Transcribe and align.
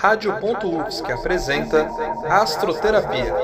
Rádio.UFSC 0.00 1.12
apresenta 1.12 1.86
Astroterapia. 2.26 3.34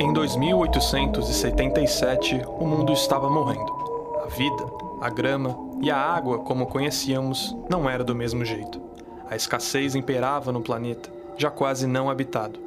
Em 0.00 0.10
2877, 0.10 2.40
o 2.46 2.64
mundo 2.64 2.94
estava 2.94 3.28
morrendo. 3.28 3.70
A 4.24 4.28
vida, 4.28 4.64
a 5.02 5.10
grama 5.10 5.54
e 5.82 5.90
a 5.90 5.98
água, 5.98 6.38
como 6.38 6.64
conhecíamos, 6.64 7.54
não 7.68 7.90
era 7.90 8.02
do 8.02 8.14
mesmo 8.14 8.42
jeito. 8.42 8.80
A 9.28 9.36
escassez 9.36 9.94
imperava 9.94 10.50
no 10.50 10.62
planeta, 10.62 11.10
já 11.36 11.50
quase 11.50 11.86
não 11.86 12.08
habitado. 12.08 12.61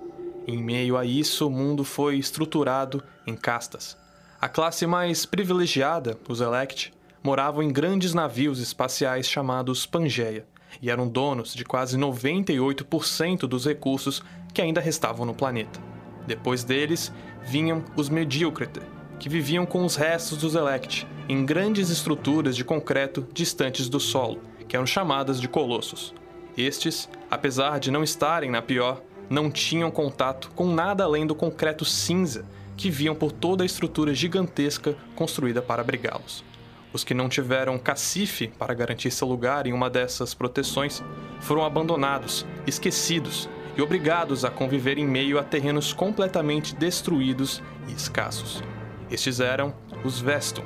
Em 0.48 0.62
meio 0.62 0.96
a 0.96 1.06
isso, 1.06 1.48
o 1.48 1.50
mundo 1.50 1.84
foi 1.84 2.18
estruturado 2.18 3.04
em 3.26 3.36
castas. 3.36 3.98
A 4.40 4.48
classe 4.48 4.86
mais 4.86 5.26
privilegiada, 5.26 6.18
os 6.30 6.40
Elect, 6.40 6.94
moravam 7.24 7.64
em 7.64 7.72
grandes 7.72 8.14
navios 8.14 8.60
espaciais 8.60 9.28
chamados 9.28 9.88
Pangeia 9.88 10.46
e 10.80 10.92
eram 10.92 11.08
donos 11.08 11.54
de 11.54 11.66
quase 11.66 11.98
98% 11.98 13.48
dos 13.48 13.66
recursos 13.66 14.22
que 14.54 14.62
ainda 14.62 14.80
restavam 14.80 15.26
no 15.26 15.34
planeta. 15.34 15.80
Depois 16.28 16.64
deles, 16.64 17.12
vinham 17.44 17.84
os 17.96 18.10
Medíocrete, 18.10 18.82
que 19.20 19.30
viviam 19.30 19.66
com 19.66 19.84
os 19.84 19.96
restos 19.96 20.38
dos 20.38 20.54
Elect 20.54 21.08
em 21.28 21.44
grandes 21.44 21.90
estruturas 21.90 22.56
de 22.56 22.64
concreto 22.64 23.28
distantes 23.34 23.90
do 23.90 24.00
solo, 24.00 24.42
que 24.68 24.76
eram 24.76 24.86
chamadas 24.86 25.42
de 25.42 25.48
colossos. 25.48 26.14
Estes, 26.56 27.10
apesar 27.30 27.80
de 27.80 27.90
não 27.90 28.04
estarem 28.04 28.52
na 28.52 28.62
pior, 28.62 29.02
não 29.30 29.50
tinham 29.50 29.92
contato 29.92 30.52
com 30.56 30.68
nada 30.68 31.04
além 31.04 31.26
do 31.26 31.36
concreto 31.36 31.86
cinza 31.86 32.46
que 32.78 32.90
viam 32.90 33.16
por 33.16 33.32
toda 33.32 33.64
a 33.64 33.66
estrutura 33.66 34.14
gigantesca 34.14 34.96
construída 35.16 35.62
para 35.62 35.82
abrigá-los. 35.82 36.44
Os 36.92 37.04
que 37.04 37.14
não 37.14 37.28
tiveram 37.28 37.78
cacife 37.78 38.48
para 38.48 38.74
garantir 38.74 39.12
seu 39.12 39.28
lugar 39.28 39.68
em 39.68 39.74
uma 39.74 39.90
dessas 39.90 40.34
proteções 40.34 41.04
foram 41.42 41.66
abandonados, 41.66 42.46
esquecidos 42.66 43.50
e 43.78 43.82
obrigados 43.82 44.46
a 44.46 44.50
conviver 44.50 44.98
em 44.98 45.06
meio 45.06 45.38
a 45.38 45.44
terrenos 45.44 45.92
completamente 45.92 46.74
destruídos 46.76 47.62
e 47.88 47.92
escassos. 47.92 48.64
Estes 49.12 49.40
eram 49.40 49.74
os 50.04 50.20
Veston. 50.20 50.64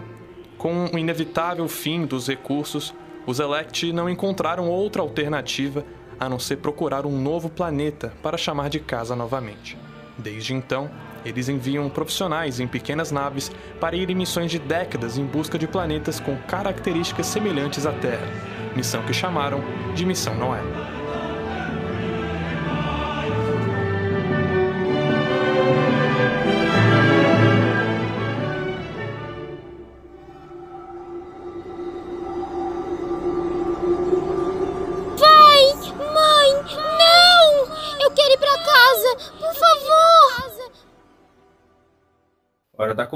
Com 0.58 0.86
o 0.86 0.98
inevitável 0.98 1.68
fim 1.68 2.06
dos 2.06 2.28
recursos, 2.28 2.94
os 3.26 3.40
Elect 3.40 3.92
não 3.92 4.10
encontraram 4.10 4.70
outra 4.70 5.02
alternativa 5.02 5.84
a 6.20 6.28
não 6.28 6.40
ser 6.40 6.58
procurar 6.58 7.06
um 7.06 7.22
novo 7.22 7.50
planeta 7.50 8.14
para 8.22 8.38
chamar 8.38 8.70
de 8.70 8.80
casa 8.80 9.16
novamente. 9.16 9.78
Desde 10.18 10.54
então, 10.54 10.90
eles 11.26 11.50
enviam 11.50 11.90
profissionais 11.90 12.60
em 12.60 12.68
pequenas 12.68 13.12
naves 13.12 13.52
para 13.80 13.96
ir 13.96 14.10
em 14.10 14.16
missões 14.16 14.52
de 14.52 14.60
décadas 14.60 15.18
em 15.18 15.26
busca 15.26 15.58
de 15.58 15.68
planetas 15.68 16.20
com 16.20 16.36
características 16.48 17.28
semelhantes 17.28 17.86
à 17.86 17.92
Terra, 17.92 18.28
missão 18.76 19.02
que 19.04 19.14
chamaram 19.14 19.64
de 19.96 20.06
Missão 20.06 20.36
Noé. 20.36 20.99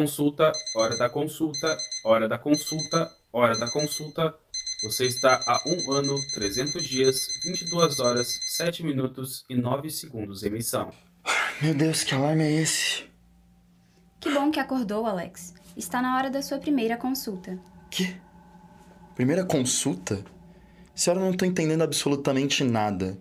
Consulta, 0.04 0.52
hora 0.76 0.98
da 0.98 1.10
consulta, 1.10 1.78
hora 2.04 2.28
da 2.28 2.38
consulta, 2.38 3.10
hora 3.32 3.58
da 3.58 3.72
consulta. 3.72 4.36
Você 4.84 5.06
está 5.06 5.40
há 5.48 5.62
um 5.66 5.94
ano, 5.94 6.16
300 6.34 6.84
dias, 6.86 7.26
22 7.46 8.02
horas, 8.02 8.38
7 8.58 8.84
minutos 8.84 9.46
e 9.50 9.56
9 9.56 9.90
segundos 9.90 10.44
em 10.44 10.50
missão. 10.50 10.92
Meu 11.62 11.74
Deus, 11.74 12.04
que 12.04 12.14
alarme 12.14 12.44
é 12.44 12.52
esse? 12.52 13.06
Que 14.20 14.30
bom 14.34 14.52
que 14.52 14.60
acordou, 14.60 15.06
Alex. 15.06 15.54
Está 15.78 16.02
na 16.02 16.18
hora 16.18 16.30
da 16.30 16.42
sua 16.42 16.58
primeira 16.58 16.98
consulta. 16.98 17.58
Que? 17.90 18.14
Primeira 19.16 19.46
consulta? 19.46 20.22
Senhora, 20.94 21.22
eu 21.22 21.28
não 21.28 21.38
tô 21.38 21.46
entendendo 21.46 21.82
absolutamente 21.82 22.62
nada. 22.62 23.18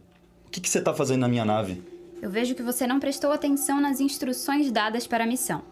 O 0.46 0.50
que, 0.50 0.60
que 0.60 0.68
você 0.68 0.80
tá 0.80 0.92
fazendo 0.92 1.20
na 1.20 1.28
minha 1.28 1.44
nave? 1.44 1.80
Eu 2.20 2.28
vejo 2.28 2.56
que 2.56 2.62
você 2.62 2.88
não 2.88 2.98
prestou 2.98 3.30
atenção 3.30 3.80
nas 3.80 4.00
instruções 4.00 4.72
dadas 4.72 5.06
para 5.06 5.22
a 5.22 5.26
missão. 5.26 5.62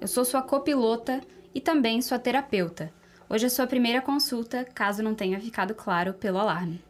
Eu 0.00 0.08
sou 0.08 0.24
sua 0.24 0.40
copilota 0.40 1.20
e 1.54 1.60
também 1.60 2.00
sua 2.00 2.18
terapeuta. 2.18 2.90
Hoje 3.28 3.46
é 3.46 3.48
sua 3.50 3.66
primeira 3.66 4.00
consulta, 4.00 4.64
caso 4.64 5.02
não 5.02 5.14
tenha 5.14 5.38
ficado 5.38 5.74
claro 5.74 6.14
pelo 6.14 6.38
alarme. 6.38 6.82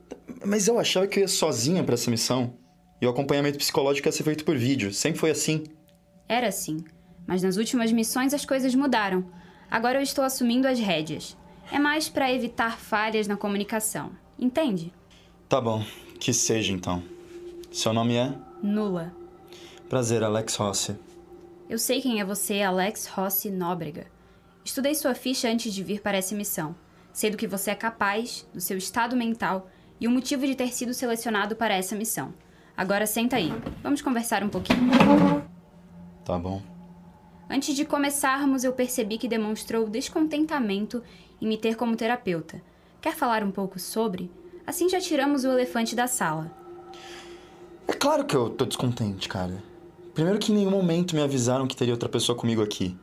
Mas 0.46 0.68
eu 0.68 0.78
achava 0.78 1.06
que 1.08 1.18
eu 1.18 1.22
ia 1.22 1.28
sozinha 1.28 1.82
pra 1.82 1.94
essa 1.94 2.10
missão. 2.10 2.54
E 3.00 3.06
o 3.06 3.10
acompanhamento 3.10 3.58
psicológico 3.58 4.06
ia 4.06 4.12
ser 4.12 4.22
feito 4.22 4.44
por 4.44 4.56
vídeo. 4.56 4.94
Sempre 4.94 5.18
foi 5.18 5.30
assim. 5.30 5.64
Era 6.28 6.46
assim, 6.46 6.84
mas 7.26 7.42
nas 7.42 7.56
últimas 7.56 7.90
missões 7.90 8.32
as 8.32 8.44
coisas 8.44 8.74
mudaram. 8.74 9.24
Agora 9.68 9.98
eu 9.98 10.02
estou 10.02 10.24
assumindo 10.24 10.68
as 10.68 10.78
rédeas. 10.78 11.36
É 11.72 11.78
mais 11.78 12.08
para 12.08 12.32
evitar 12.32 12.78
falhas 12.78 13.26
na 13.26 13.36
comunicação. 13.36 14.12
Entende? 14.38 14.92
Tá 15.48 15.60
bom, 15.60 15.84
que 16.20 16.32
seja 16.32 16.72
então. 16.72 17.02
Seu 17.72 17.92
nome 17.92 18.14
é? 18.14 18.32
Nula. 18.62 19.12
Prazer, 19.88 20.22
Alex 20.22 20.54
Rossi. 20.54 20.96
Eu 21.70 21.78
sei 21.78 22.02
quem 22.02 22.18
é 22.18 22.24
você, 22.24 22.62
Alex 22.62 23.06
Rossi 23.06 23.48
Nóbrega. 23.48 24.08
Estudei 24.64 24.92
sua 24.92 25.14
ficha 25.14 25.48
antes 25.48 25.72
de 25.72 25.84
vir 25.84 26.00
para 26.00 26.18
essa 26.18 26.34
missão. 26.34 26.74
Sei 27.12 27.30
do 27.30 27.36
que 27.36 27.46
você 27.46 27.70
é 27.70 27.76
capaz, 27.76 28.44
do 28.52 28.60
seu 28.60 28.76
estado 28.76 29.14
mental 29.14 29.70
e 30.00 30.08
o 30.08 30.10
motivo 30.10 30.44
de 30.48 30.56
ter 30.56 30.72
sido 30.72 30.92
selecionado 30.92 31.54
para 31.54 31.72
essa 31.72 31.94
missão. 31.94 32.34
Agora 32.76 33.06
senta 33.06 33.36
aí. 33.36 33.52
Vamos 33.84 34.02
conversar 34.02 34.42
um 34.42 34.48
pouquinho. 34.48 34.90
Tá 36.24 36.36
bom. 36.36 36.60
Antes 37.48 37.76
de 37.76 37.84
começarmos, 37.84 38.64
eu 38.64 38.72
percebi 38.72 39.16
que 39.16 39.28
demonstrou 39.28 39.88
descontentamento 39.88 41.04
em 41.40 41.46
me 41.46 41.56
ter 41.56 41.76
como 41.76 41.94
terapeuta. 41.94 42.60
Quer 43.00 43.14
falar 43.14 43.44
um 43.44 43.52
pouco 43.52 43.78
sobre? 43.78 44.28
Assim 44.66 44.88
já 44.88 44.98
tiramos 44.98 45.44
o 45.44 45.52
elefante 45.52 45.94
da 45.94 46.08
sala. 46.08 46.50
É 47.86 47.92
claro 47.92 48.24
que 48.24 48.34
eu 48.34 48.50
tô 48.50 48.66
descontente, 48.66 49.28
cara. 49.28 49.69
Primeiro 50.14 50.38
que 50.38 50.52
em 50.52 50.56
nenhum 50.56 50.70
momento 50.70 51.14
me 51.14 51.22
avisaram 51.22 51.66
que 51.66 51.76
teria 51.76 51.94
outra 51.94 52.08
pessoa 52.08 52.36
comigo 52.36 52.62
aqui. 52.62 52.96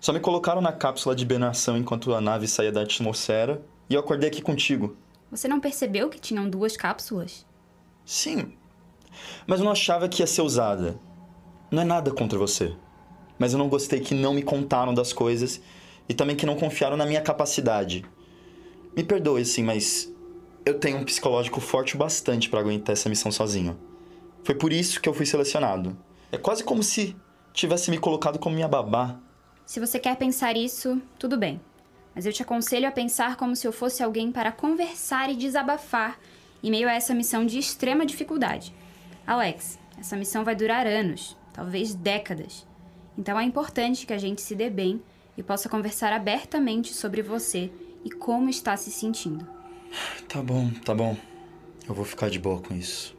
Só 0.00 0.12
me 0.12 0.20
colocaram 0.20 0.60
na 0.60 0.72
cápsula 0.72 1.14
de 1.14 1.22
hibernação 1.22 1.76
enquanto 1.76 2.14
a 2.14 2.20
nave 2.20 2.48
saía 2.48 2.72
da 2.72 2.82
atmosfera 2.82 3.62
e 3.88 3.94
eu 3.94 4.00
acordei 4.00 4.28
aqui 4.28 4.42
contigo. 4.42 4.96
Você 5.30 5.46
não 5.46 5.60
percebeu 5.60 6.08
que 6.08 6.18
tinham 6.18 6.48
duas 6.48 6.76
cápsulas? 6.76 7.46
Sim, 8.04 8.52
mas 9.46 9.60
eu 9.60 9.64
não 9.64 9.72
achava 9.72 10.08
que 10.08 10.22
ia 10.22 10.26
ser 10.26 10.42
usada. 10.42 10.98
Não 11.70 11.82
é 11.82 11.84
nada 11.84 12.10
contra 12.10 12.38
você. 12.38 12.74
Mas 13.38 13.52
eu 13.52 13.58
não 13.58 13.68
gostei 13.68 14.00
que 14.00 14.14
não 14.14 14.34
me 14.34 14.42
contaram 14.42 14.92
das 14.92 15.12
coisas 15.12 15.60
e 16.08 16.14
também 16.14 16.36
que 16.36 16.46
não 16.46 16.56
confiaram 16.56 16.96
na 16.96 17.06
minha 17.06 17.22
capacidade. 17.22 18.04
Me 18.96 19.04
perdoe, 19.04 19.44
sim, 19.44 19.62
mas 19.62 20.12
eu 20.64 20.78
tenho 20.78 20.98
um 20.98 21.04
psicológico 21.04 21.60
forte 21.60 21.94
o 21.94 21.98
bastante 21.98 22.48
para 22.50 22.60
aguentar 22.60 22.92
essa 22.92 23.08
missão 23.08 23.30
sozinho. 23.30 23.78
Foi 24.42 24.54
por 24.54 24.72
isso 24.72 25.00
que 25.00 25.08
eu 25.08 25.14
fui 25.14 25.24
selecionado. 25.24 25.96
É 26.32 26.38
quase 26.38 26.62
como 26.62 26.82
se 26.82 27.16
tivesse 27.52 27.90
me 27.90 27.98
colocado 27.98 28.38
como 28.38 28.54
minha 28.54 28.68
babá. 28.68 29.18
Se 29.66 29.80
você 29.80 29.98
quer 29.98 30.16
pensar 30.16 30.56
isso, 30.56 31.00
tudo 31.18 31.36
bem. 31.36 31.60
Mas 32.14 32.26
eu 32.26 32.32
te 32.32 32.42
aconselho 32.42 32.88
a 32.88 32.92
pensar 32.92 33.36
como 33.36 33.54
se 33.54 33.66
eu 33.66 33.72
fosse 33.72 34.02
alguém 34.02 34.32
para 34.32 34.52
conversar 34.52 35.30
e 35.30 35.36
desabafar 35.36 36.18
em 36.62 36.70
meio 36.70 36.88
a 36.88 36.92
essa 36.92 37.14
missão 37.14 37.44
de 37.46 37.58
extrema 37.58 38.04
dificuldade. 38.04 38.74
Alex, 39.26 39.78
essa 39.98 40.16
missão 40.16 40.44
vai 40.44 40.54
durar 40.54 40.86
anos, 40.86 41.36
talvez 41.52 41.94
décadas. 41.94 42.66
Então 43.16 43.38
é 43.38 43.44
importante 43.44 44.06
que 44.06 44.12
a 44.12 44.18
gente 44.18 44.40
se 44.40 44.54
dê 44.54 44.70
bem 44.70 45.02
e 45.36 45.42
possa 45.42 45.68
conversar 45.68 46.12
abertamente 46.12 46.92
sobre 46.94 47.22
você 47.22 47.70
e 48.04 48.10
como 48.10 48.48
está 48.48 48.76
se 48.76 48.90
sentindo. 48.90 49.46
Tá 50.28 50.42
bom, 50.42 50.70
tá 50.84 50.94
bom. 50.94 51.16
Eu 51.88 51.94
vou 51.94 52.04
ficar 52.04 52.30
de 52.30 52.38
boa 52.38 52.60
com 52.60 52.74
isso. 52.74 53.16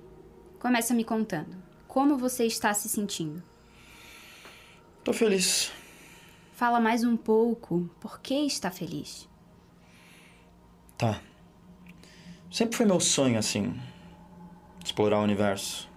Começa 0.60 0.94
me 0.94 1.04
contando. 1.04 1.61
Como 1.92 2.18
você 2.18 2.46
está 2.46 2.74
se 2.74 2.88
sentindo? 2.88 3.44
Tô 5.04 5.12
feliz. 5.12 5.74
Fala 6.54 6.80
mais 6.80 7.04
um 7.04 7.18
pouco. 7.18 7.90
Por 8.00 8.22
que 8.22 8.34
está 8.34 8.72
feliz? 8.72 9.28
Tá. 10.98 11.22
Sempre 12.50 12.78
foi 12.78 12.86
meu 12.86 13.02
sonho, 13.02 13.38
assim, 13.38 13.78
explorar 14.82 15.20
o 15.20 15.24
universo. 15.24 15.90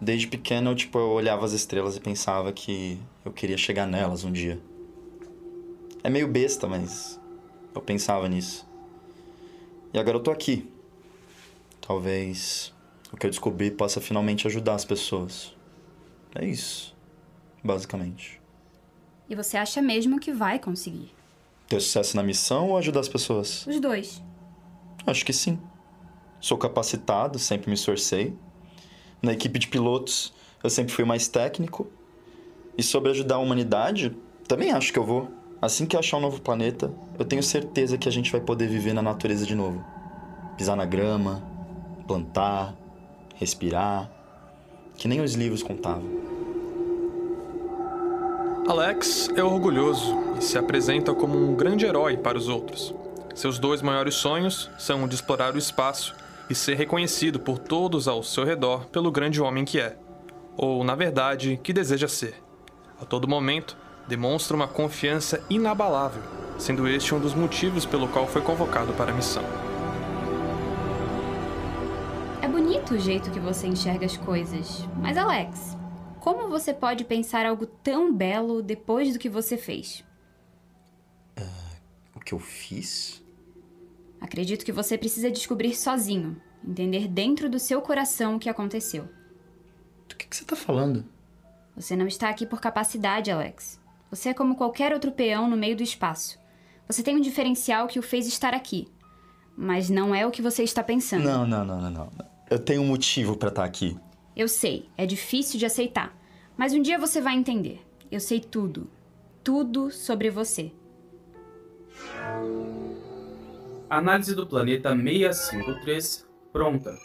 Desde 0.00 0.28
pequeno, 0.28 0.70
eu, 0.70 0.76
tipo, 0.76 0.96
eu 0.96 1.08
olhava 1.08 1.44
as 1.44 1.50
estrelas 1.50 1.96
e 1.96 2.00
pensava 2.00 2.52
que 2.52 2.96
eu 3.24 3.32
queria 3.32 3.58
chegar 3.58 3.88
nelas 3.88 4.22
um 4.22 4.30
dia. 4.30 4.62
É 6.04 6.08
meio 6.08 6.28
besta, 6.28 6.68
mas 6.68 7.20
eu 7.74 7.80
pensava 7.82 8.28
nisso. 8.28 8.64
E 9.92 9.98
agora 9.98 10.18
eu 10.18 10.22
tô 10.22 10.30
aqui. 10.30 10.70
Talvez 11.80 12.72
o 13.14 13.16
que 13.16 13.26
eu 13.26 13.30
descobri 13.30 13.70
possa 13.70 14.00
finalmente 14.00 14.44
ajudar 14.48 14.74
as 14.74 14.84
pessoas. 14.84 15.54
É 16.34 16.44
isso. 16.44 16.92
basicamente. 17.62 18.40
E 19.30 19.36
você 19.36 19.56
acha 19.56 19.80
mesmo 19.80 20.18
que 20.18 20.32
vai 20.32 20.58
conseguir? 20.58 21.14
Ter 21.68 21.80
sucesso 21.80 22.16
na 22.16 22.22
missão 22.22 22.70
ou 22.70 22.76
ajudar 22.76 23.00
as 23.00 23.08
pessoas? 23.08 23.66
Os 23.66 23.80
dois. 23.80 24.20
Acho 25.06 25.24
que 25.24 25.32
sim. 25.32 25.58
Sou 26.40 26.58
capacitado, 26.58 27.38
sempre 27.38 27.68
me 27.70 27.74
esforcei. 27.74 28.36
Na 29.22 29.32
equipe 29.32 29.58
de 29.60 29.68
pilotos, 29.68 30.34
eu 30.62 30.68
sempre 30.68 30.92
fui 30.92 31.04
mais 31.04 31.28
técnico. 31.28 31.86
E 32.76 32.82
sobre 32.82 33.12
ajudar 33.12 33.36
a 33.36 33.38
humanidade, 33.38 34.14
também 34.48 34.72
acho 34.72 34.92
que 34.92 34.98
eu 34.98 35.04
vou. 35.06 35.30
Assim 35.62 35.86
que 35.86 35.96
achar 35.96 36.16
um 36.18 36.20
novo 36.20 36.42
planeta, 36.42 36.92
eu 37.18 37.24
tenho 37.24 37.42
certeza 37.42 37.96
que 37.96 38.08
a 38.08 38.12
gente 38.12 38.30
vai 38.32 38.40
poder 38.40 38.66
viver 38.68 38.92
na 38.92 39.00
natureza 39.00 39.46
de 39.46 39.54
novo. 39.54 39.82
Pisar 40.58 40.76
na 40.76 40.84
grama, 40.84 41.42
plantar, 42.06 42.76
respirar, 43.34 44.10
que 44.96 45.08
nem 45.08 45.20
os 45.20 45.34
livros 45.34 45.62
contavam. 45.62 46.24
Alex 48.66 49.28
é 49.36 49.44
orgulhoso 49.44 50.16
e 50.38 50.42
se 50.42 50.56
apresenta 50.56 51.14
como 51.14 51.36
um 51.36 51.54
grande 51.54 51.84
herói 51.84 52.16
para 52.16 52.38
os 52.38 52.48
outros. 52.48 52.94
Seus 53.34 53.58
dois 53.58 53.82
maiores 53.82 54.14
sonhos 54.14 54.70
são 54.78 55.04
o 55.04 55.08
de 55.08 55.14
explorar 55.16 55.54
o 55.54 55.58
espaço 55.58 56.14
e 56.48 56.54
ser 56.54 56.74
reconhecido 56.74 57.38
por 57.38 57.58
todos 57.58 58.08
ao 58.08 58.22
seu 58.22 58.44
redor 58.44 58.86
pelo 58.86 59.10
grande 59.10 59.40
homem 59.40 59.64
que 59.64 59.78
é, 59.78 59.96
ou, 60.56 60.84
na 60.84 60.94
verdade, 60.94 61.58
que 61.62 61.72
deseja 61.72 62.08
ser. 62.08 62.34
A 63.00 63.04
todo 63.04 63.28
momento, 63.28 63.76
demonstra 64.06 64.56
uma 64.56 64.68
confiança 64.68 65.42
inabalável, 65.50 66.22
sendo 66.58 66.86
este 66.88 67.14
um 67.14 67.20
dos 67.20 67.34
motivos 67.34 67.84
pelo 67.84 68.08
qual 68.08 68.26
foi 68.26 68.40
convocado 68.40 68.92
para 68.92 69.10
a 69.10 69.14
missão. 69.14 69.44
É 72.44 72.46
bonito 72.46 72.92
o 72.92 72.98
jeito 72.98 73.30
que 73.30 73.40
você 73.40 73.66
enxerga 73.66 74.04
as 74.04 74.18
coisas, 74.18 74.86
mas 75.00 75.16
Alex, 75.16 75.78
como 76.20 76.50
você 76.50 76.74
pode 76.74 77.02
pensar 77.02 77.46
algo 77.46 77.64
tão 77.64 78.14
belo 78.14 78.60
depois 78.62 79.14
do 79.14 79.18
que 79.18 79.30
você 79.30 79.56
fez? 79.56 80.04
O 82.14 82.20
que 82.20 82.34
eu 82.34 82.38
fiz? 82.38 83.24
Acredito 84.20 84.62
que 84.62 84.72
você 84.72 84.98
precisa 84.98 85.30
descobrir 85.30 85.74
sozinho, 85.74 86.38
entender 86.62 87.08
dentro 87.08 87.48
do 87.48 87.58
seu 87.58 87.80
coração 87.80 88.36
o 88.36 88.38
que 88.38 88.50
aconteceu. 88.50 89.08
Do 90.06 90.14
que, 90.14 90.26
que 90.26 90.36
você 90.36 90.44
tá 90.44 90.54
falando? 90.54 91.02
Você 91.74 91.96
não 91.96 92.06
está 92.06 92.28
aqui 92.28 92.44
por 92.44 92.60
capacidade, 92.60 93.30
Alex. 93.30 93.80
Você 94.10 94.28
é 94.28 94.34
como 94.34 94.54
qualquer 94.54 94.92
outro 94.92 95.12
peão 95.12 95.48
no 95.48 95.56
meio 95.56 95.78
do 95.78 95.82
espaço. 95.82 96.38
Você 96.86 97.02
tem 97.02 97.16
um 97.16 97.22
diferencial 97.22 97.88
que 97.88 97.98
o 97.98 98.02
fez 98.02 98.26
estar 98.26 98.52
aqui. 98.52 98.86
Mas 99.56 99.88
não 99.88 100.14
é 100.14 100.26
o 100.26 100.30
que 100.30 100.42
você 100.42 100.62
está 100.62 100.82
pensando. 100.82 101.24
Não, 101.24 101.46
não, 101.46 101.64
não, 101.64 101.80
não, 101.80 101.90
não. 101.90 102.33
Eu 102.50 102.58
tenho 102.58 102.82
um 102.82 102.86
motivo 102.86 103.36
pra 103.36 103.48
estar 103.48 103.64
aqui. 103.64 103.96
Eu 104.36 104.48
sei, 104.48 104.88
é 104.96 105.06
difícil 105.06 105.58
de 105.58 105.66
aceitar. 105.66 106.16
Mas 106.56 106.72
um 106.72 106.82
dia 106.82 106.98
você 106.98 107.20
vai 107.20 107.34
entender. 107.34 107.80
Eu 108.10 108.20
sei 108.20 108.40
tudo. 108.40 108.90
Tudo 109.42 109.90
sobre 109.90 110.30
você. 110.30 110.72
Análise 113.88 114.34
do 114.34 114.46
planeta 114.46 114.90
653 114.90 116.26
pronta. 116.52 116.96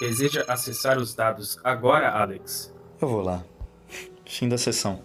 Deseja 0.00 0.44
acessar 0.48 0.98
os 0.98 1.14
dados 1.14 1.58
agora, 1.64 2.10
Alex? 2.10 2.72
Eu 3.00 3.08
vou 3.08 3.22
lá. 3.22 3.44
Fim 4.24 4.48
da 4.48 4.58
sessão. 4.58 5.02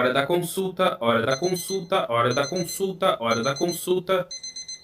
Hora 0.00 0.14
da 0.14 0.26
consulta, 0.26 0.96
hora 0.98 1.26
da 1.26 1.36
consulta, 1.36 2.10
hora 2.10 2.32
da 2.32 2.46
consulta, 2.46 3.22
hora 3.22 3.42
da 3.42 3.54
consulta. 3.54 4.26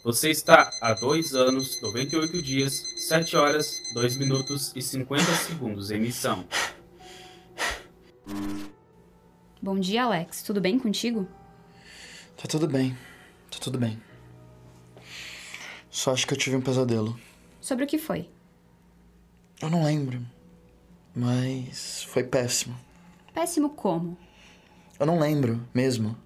Você 0.05 0.29
está 0.29 0.69
há 0.79 0.93
2 0.93 1.35
anos, 1.35 1.81
98 1.81 2.43
dias, 2.43 2.75
7 2.99 3.35
horas, 3.35 3.81
2 3.95 4.19
minutos 4.19 4.73
e 4.77 4.83
50 4.83 5.25
segundos 5.37 5.91
em 5.91 6.01
missão. 6.01 6.45
Bom 9.63 9.81
dia, 9.81 10.05
Alex. 10.05 10.43
Tudo 10.43 10.61
bem 10.61 10.79
contigo? 10.79 11.27
Tá 12.37 12.47
tudo 12.47 12.69
bem. 12.69 12.95
Tá 13.51 13.57
tudo 13.59 13.79
bem. 13.79 13.99
Só 15.89 16.13
acho 16.13 16.27
que 16.27 16.35
eu 16.35 16.39
tive 16.39 16.57
um 16.57 16.61
pesadelo. 16.61 17.19
Sobre 17.59 17.87
o 17.87 17.89
que 17.89 17.97
foi? 17.97 18.29
Eu 19.63 19.71
não 19.71 19.83
lembro. 19.83 20.21
Mas 21.15 22.03
foi 22.03 22.23
péssimo. 22.23 22.79
Péssimo 23.33 23.71
como? 23.71 24.27
Eu 24.99 25.07
não 25.07 25.19
lembro 25.19 25.61
mesmo. 25.75 26.17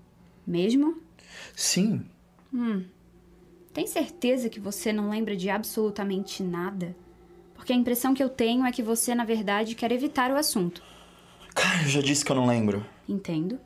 Mesmo? 0.47 1.01
Sim. 1.55 2.05
Tem 3.73 3.87
certeza 3.87 4.49
que 4.49 4.61
você 4.61 4.93
não 4.93 5.11
lembra 5.11 5.37
de 5.37 5.49
absolutamente 5.49 6.43
nada? 6.43 6.97
Porque 7.55 7.73
a 7.73 7.77
impressão 7.77 8.15
que 8.15 8.23
eu 8.23 8.29
tenho 8.29 8.65
é 8.65 8.73
que 8.73 8.83
você, 8.83 9.15
na 9.15 9.25
verdade, 9.25 9.75
quer 9.75 9.93
evitar 9.93 10.31
o 10.31 10.37
assunto. 10.37 10.83
Cara, 11.55 11.83
eu 11.83 11.89
já 11.89 12.01
disse 12.01 12.25
que 12.25 12.33
eu 12.33 12.37
não 12.37 12.47
lembro. 12.47 12.85
Entendo. 13.09 13.59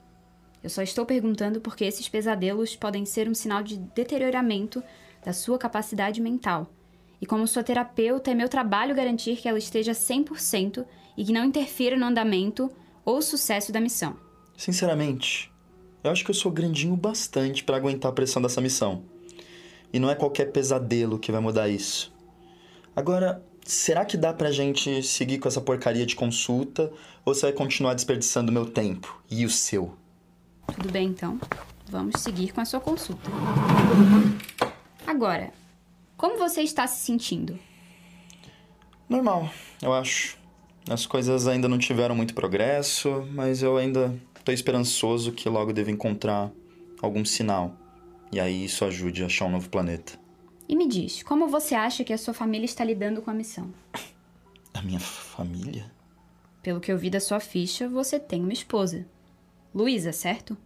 Eu 0.62 0.71
só 0.71 0.83
estou 0.83 1.05
perguntando 1.06 1.61
porque 1.61 1.85
esses 1.85 2.09
pesadelos 2.09 2.75
podem 2.75 3.05
ser 3.05 3.29
um 3.29 3.35
sinal 3.35 3.62
de 3.62 3.77
deterioramento 3.77 4.83
da 5.25 5.33
sua 5.33 5.59
capacidade 5.59 6.21
mental. 6.21 6.71
E 7.21 7.27
como 7.27 7.47
sua 7.47 7.62
terapeuta, 7.62 8.31
é 8.31 8.35
meu 8.35 8.49
trabalho 8.49 8.95
garantir 8.95 9.37
que 9.37 9.49
ela 9.49 9.59
esteja 9.59 9.93
100% 9.93 10.85
e 11.17 11.25
que 11.25 11.33
não 11.33 11.45
interfira 11.45 11.97
no 11.97 12.06
andamento 12.06 12.71
ou 13.05 13.23
sucesso 13.23 13.71
da 13.71 13.81
missão. 13.81 14.17
Sinceramente, 14.56 15.53
eu 16.03 16.11
acho 16.11 16.25
que 16.25 16.31
eu 16.31 16.35
sou 16.35 16.53
grandinho 16.53 16.97
bastante 16.97 17.65
pra 17.65 17.77
aguentar 17.77 18.11
a 18.11 18.15
pressão 18.15 18.41
dessa 18.41 18.61
missão. 18.61 19.03
E 19.93 19.99
não 19.99 20.11
é 20.11 20.15
qualquer 20.15 20.53
pesadelo 20.53 21.19
que 21.19 21.33
vai 21.33 21.41
mudar 21.41 21.69
isso. 21.69 22.12
Agora, 22.95 23.43
será 23.65 24.05
que 24.05 24.17
dá 24.17 24.33
pra 24.33 24.53
gente 24.53 25.03
seguir 25.03 25.39
com 25.39 25.49
essa 25.49 25.61
porcaria 25.61 26.05
de 26.06 26.15
consulta 26.15 26.93
ou 27.25 27.35
você 27.35 27.47
vai 27.47 27.53
continuar 27.53 27.95
desperdiçando 27.95 28.53
meu 28.53 28.67
tempo 28.67 29.23
e 29.31 29.45
o 29.45 29.51
seu? 29.51 29.97
Tudo 30.75 30.91
bem, 30.93 31.09
então. 31.09 31.41
Vamos 31.89 32.21
seguir 32.21 32.53
com 32.53 32.61
a 32.61 32.65
sua 32.65 32.81
consulta. 32.81 33.31
Agora, 35.06 35.53
como 36.17 36.39
você 36.39 36.62
está 36.62 36.87
se 36.87 37.05
sentindo? 37.05 37.59
Normal, 39.09 39.51
eu 39.83 39.93
acho. 39.93 40.39
As 40.89 41.06
coisas 41.06 41.47
ainda 41.47 41.69
não 41.69 41.79
tiveram 41.79 42.15
muito 42.15 42.35
progresso, 42.35 43.27
mas 43.33 43.62
eu 43.62 43.77
ainda 43.77 44.15
tô 44.44 44.52
esperançoso 44.52 45.32
que 45.32 45.49
logo 45.49 45.73
devo 45.73 45.91
encontrar 45.91 46.52
algum 47.00 47.25
sinal. 47.25 47.76
E 48.31 48.38
aí 48.38 48.64
isso 48.64 48.85
ajude 48.85 49.23
a 49.23 49.26
achar 49.26 49.46
um 49.46 49.50
novo 49.50 49.70
planeta. 49.70 50.19
E 50.69 50.76
me 50.76 50.88
diz, 50.88 51.23
como 51.23 51.49
você 51.49 51.75
acha 51.75 52.05
que 52.05 52.12
a 52.12 52.19
sua 52.19 52.35
família 52.35 52.65
está 52.65 52.84
lidando 52.84 53.22
com 53.22 53.31
a 53.31 53.34
missão? 53.34 53.72
A 54.72 54.82
minha 54.82 55.01
família? 55.01 55.91
Pelo 56.63 56.81
que 56.81 56.91
eu 56.91 56.98
vi 56.98 57.10
da 57.10 57.20
sua 57.20 57.39
ficha, 57.39 57.89
você 57.89 58.19
tem 58.19 58.43
uma 58.43 58.53
esposa. 58.53 59.06
Luísa, 59.74 60.13
certo? 60.13 60.56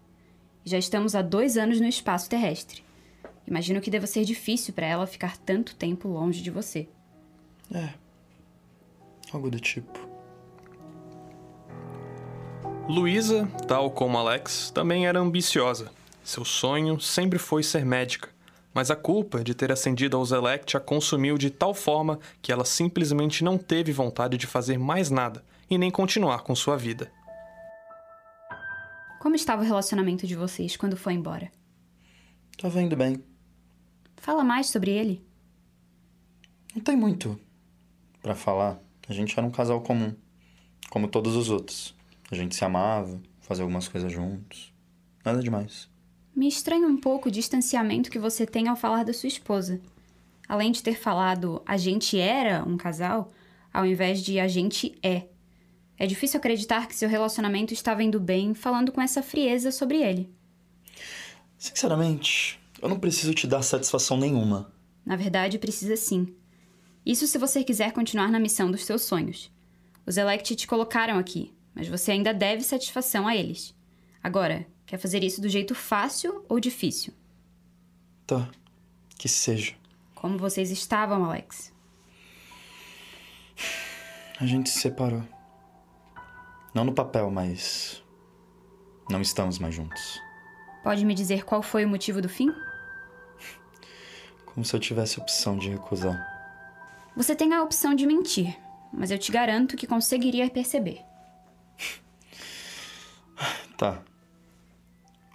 Já 0.64 0.78
estamos 0.78 1.14
há 1.14 1.22
dois 1.22 1.56
anos 1.56 1.80
no 1.80 1.86
espaço 1.86 2.28
terrestre. 2.30 2.84
Imagino 3.46 3.80
que 3.80 3.90
deva 3.90 4.06
ser 4.06 4.24
difícil 4.24 4.74
para 4.74 4.86
ela 4.86 5.06
ficar 5.06 5.36
tanto 5.38 5.74
tempo 5.74 6.08
longe 6.08 6.42
de 6.42 6.50
você. 6.50 6.88
É. 7.72 7.94
Algo 9.32 9.50
do 9.50 9.58
tipo. 9.58 10.07
Luísa, 12.88 13.46
tal 13.66 13.90
como 13.90 14.16
Alex, 14.16 14.70
também 14.70 15.06
era 15.06 15.20
ambiciosa. 15.20 15.92
Seu 16.24 16.42
sonho 16.42 16.98
sempre 16.98 17.38
foi 17.38 17.62
ser 17.62 17.84
médica, 17.84 18.30
mas 18.72 18.90
a 18.90 18.96
culpa 18.96 19.44
de 19.44 19.54
ter 19.54 19.70
ascendido 19.70 20.16
aos 20.16 20.32
Elect 20.32 20.74
a 20.74 20.80
consumiu 20.80 21.36
de 21.36 21.50
tal 21.50 21.74
forma 21.74 22.18
que 22.40 22.50
ela 22.50 22.64
simplesmente 22.64 23.44
não 23.44 23.58
teve 23.58 23.92
vontade 23.92 24.38
de 24.38 24.46
fazer 24.46 24.78
mais 24.78 25.10
nada 25.10 25.44
e 25.68 25.76
nem 25.76 25.90
continuar 25.90 26.42
com 26.44 26.54
sua 26.54 26.78
vida. 26.78 27.12
Como 29.20 29.36
estava 29.36 29.60
o 29.60 29.66
relacionamento 29.66 30.26
de 30.26 30.34
vocês 30.34 30.74
quando 30.74 30.96
foi 30.96 31.12
embora? 31.12 31.52
Tava 32.56 32.80
indo 32.80 32.96
bem. 32.96 33.22
Fala 34.16 34.42
mais 34.42 34.68
sobre 34.68 34.92
ele. 34.92 35.22
Não 36.74 36.82
tem 36.82 36.96
muito 36.96 37.38
pra 38.22 38.34
falar. 38.34 38.80
A 39.06 39.12
gente 39.12 39.38
era 39.38 39.46
um 39.46 39.50
casal 39.50 39.82
comum, 39.82 40.14
como 40.88 41.06
todos 41.06 41.36
os 41.36 41.50
outros. 41.50 41.97
A 42.30 42.34
gente 42.34 42.54
se 42.54 42.64
amava, 42.64 43.20
fazia 43.40 43.64
algumas 43.64 43.88
coisas 43.88 44.12
juntos. 44.12 44.72
Nada 45.24 45.42
demais. 45.42 45.88
Me 46.34 46.46
estranha 46.46 46.86
um 46.86 46.96
pouco 46.96 47.28
o 47.28 47.32
distanciamento 47.32 48.10
que 48.10 48.18
você 48.18 48.46
tem 48.46 48.68
ao 48.68 48.76
falar 48.76 49.04
da 49.04 49.12
sua 49.12 49.28
esposa. 49.28 49.80
Além 50.48 50.70
de 50.70 50.82
ter 50.82 50.98
falado 50.98 51.62
a 51.66 51.76
gente 51.76 52.18
era 52.18 52.62
um 52.64 52.76
casal, 52.76 53.32
ao 53.72 53.84
invés 53.84 54.22
de 54.22 54.38
a 54.38 54.46
gente 54.46 54.98
é. 55.02 55.26
É 55.98 56.06
difícil 56.06 56.38
acreditar 56.38 56.86
que 56.86 56.94
seu 56.94 57.08
relacionamento 57.08 57.74
estava 57.74 58.02
indo 58.02 58.20
bem 58.20 58.54
falando 58.54 58.92
com 58.92 59.00
essa 59.00 59.22
frieza 59.22 59.72
sobre 59.72 60.00
ele. 60.00 60.32
Sinceramente, 61.56 62.60
eu 62.80 62.88
não 62.88 63.00
preciso 63.00 63.34
te 63.34 63.46
dar 63.46 63.62
satisfação 63.62 64.16
nenhuma. 64.16 64.72
Na 65.04 65.16
verdade, 65.16 65.58
precisa 65.58 65.96
sim. 65.96 66.34
Isso 67.04 67.26
se 67.26 67.36
você 67.36 67.64
quiser 67.64 67.92
continuar 67.92 68.30
na 68.30 68.38
missão 68.38 68.70
dos 68.70 68.84
seus 68.84 69.02
sonhos. 69.02 69.50
Os 70.06 70.16
Elect 70.16 70.54
te 70.54 70.66
colocaram 70.66 71.18
aqui, 71.18 71.52
mas 71.78 71.86
você 71.86 72.10
ainda 72.10 72.34
deve 72.34 72.64
satisfação 72.64 73.28
a 73.28 73.36
eles. 73.36 73.72
Agora, 74.20 74.66
quer 74.84 74.98
fazer 74.98 75.22
isso 75.22 75.40
do 75.40 75.48
jeito 75.48 75.76
fácil 75.76 76.44
ou 76.48 76.58
difícil? 76.58 77.14
Tá. 78.26 78.50
Que 79.16 79.28
seja. 79.28 79.76
Como 80.12 80.36
vocês 80.36 80.72
estavam, 80.72 81.24
Alex? 81.24 81.72
A 84.40 84.44
gente 84.44 84.68
se 84.68 84.80
separou. 84.80 85.22
Não 86.74 86.84
no 86.84 86.92
papel, 86.92 87.30
mas. 87.30 88.02
Não 89.08 89.20
estamos 89.22 89.60
mais 89.60 89.72
juntos. 89.72 90.20
Pode 90.82 91.04
me 91.04 91.14
dizer 91.14 91.44
qual 91.44 91.62
foi 91.62 91.84
o 91.84 91.88
motivo 91.88 92.20
do 92.20 92.28
fim? 92.28 92.52
Como 94.46 94.64
se 94.64 94.74
eu 94.74 94.80
tivesse 94.80 95.20
opção 95.20 95.56
de 95.56 95.68
recusar. 95.68 96.26
Você 97.16 97.36
tem 97.36 97.54
a 97.54 97.62
opção 97.62 97.94
de 97.94 98.04
mentir, 98.04 98.58
mas 98.92 99.12
eu 99.12 99.18
te 99.18 99.30
garanto 99.30 99.76
que 99.76 99.86
conseguiria 99.86 100.50
perceber. 100.50 101.07
Tá. 103.78 104.02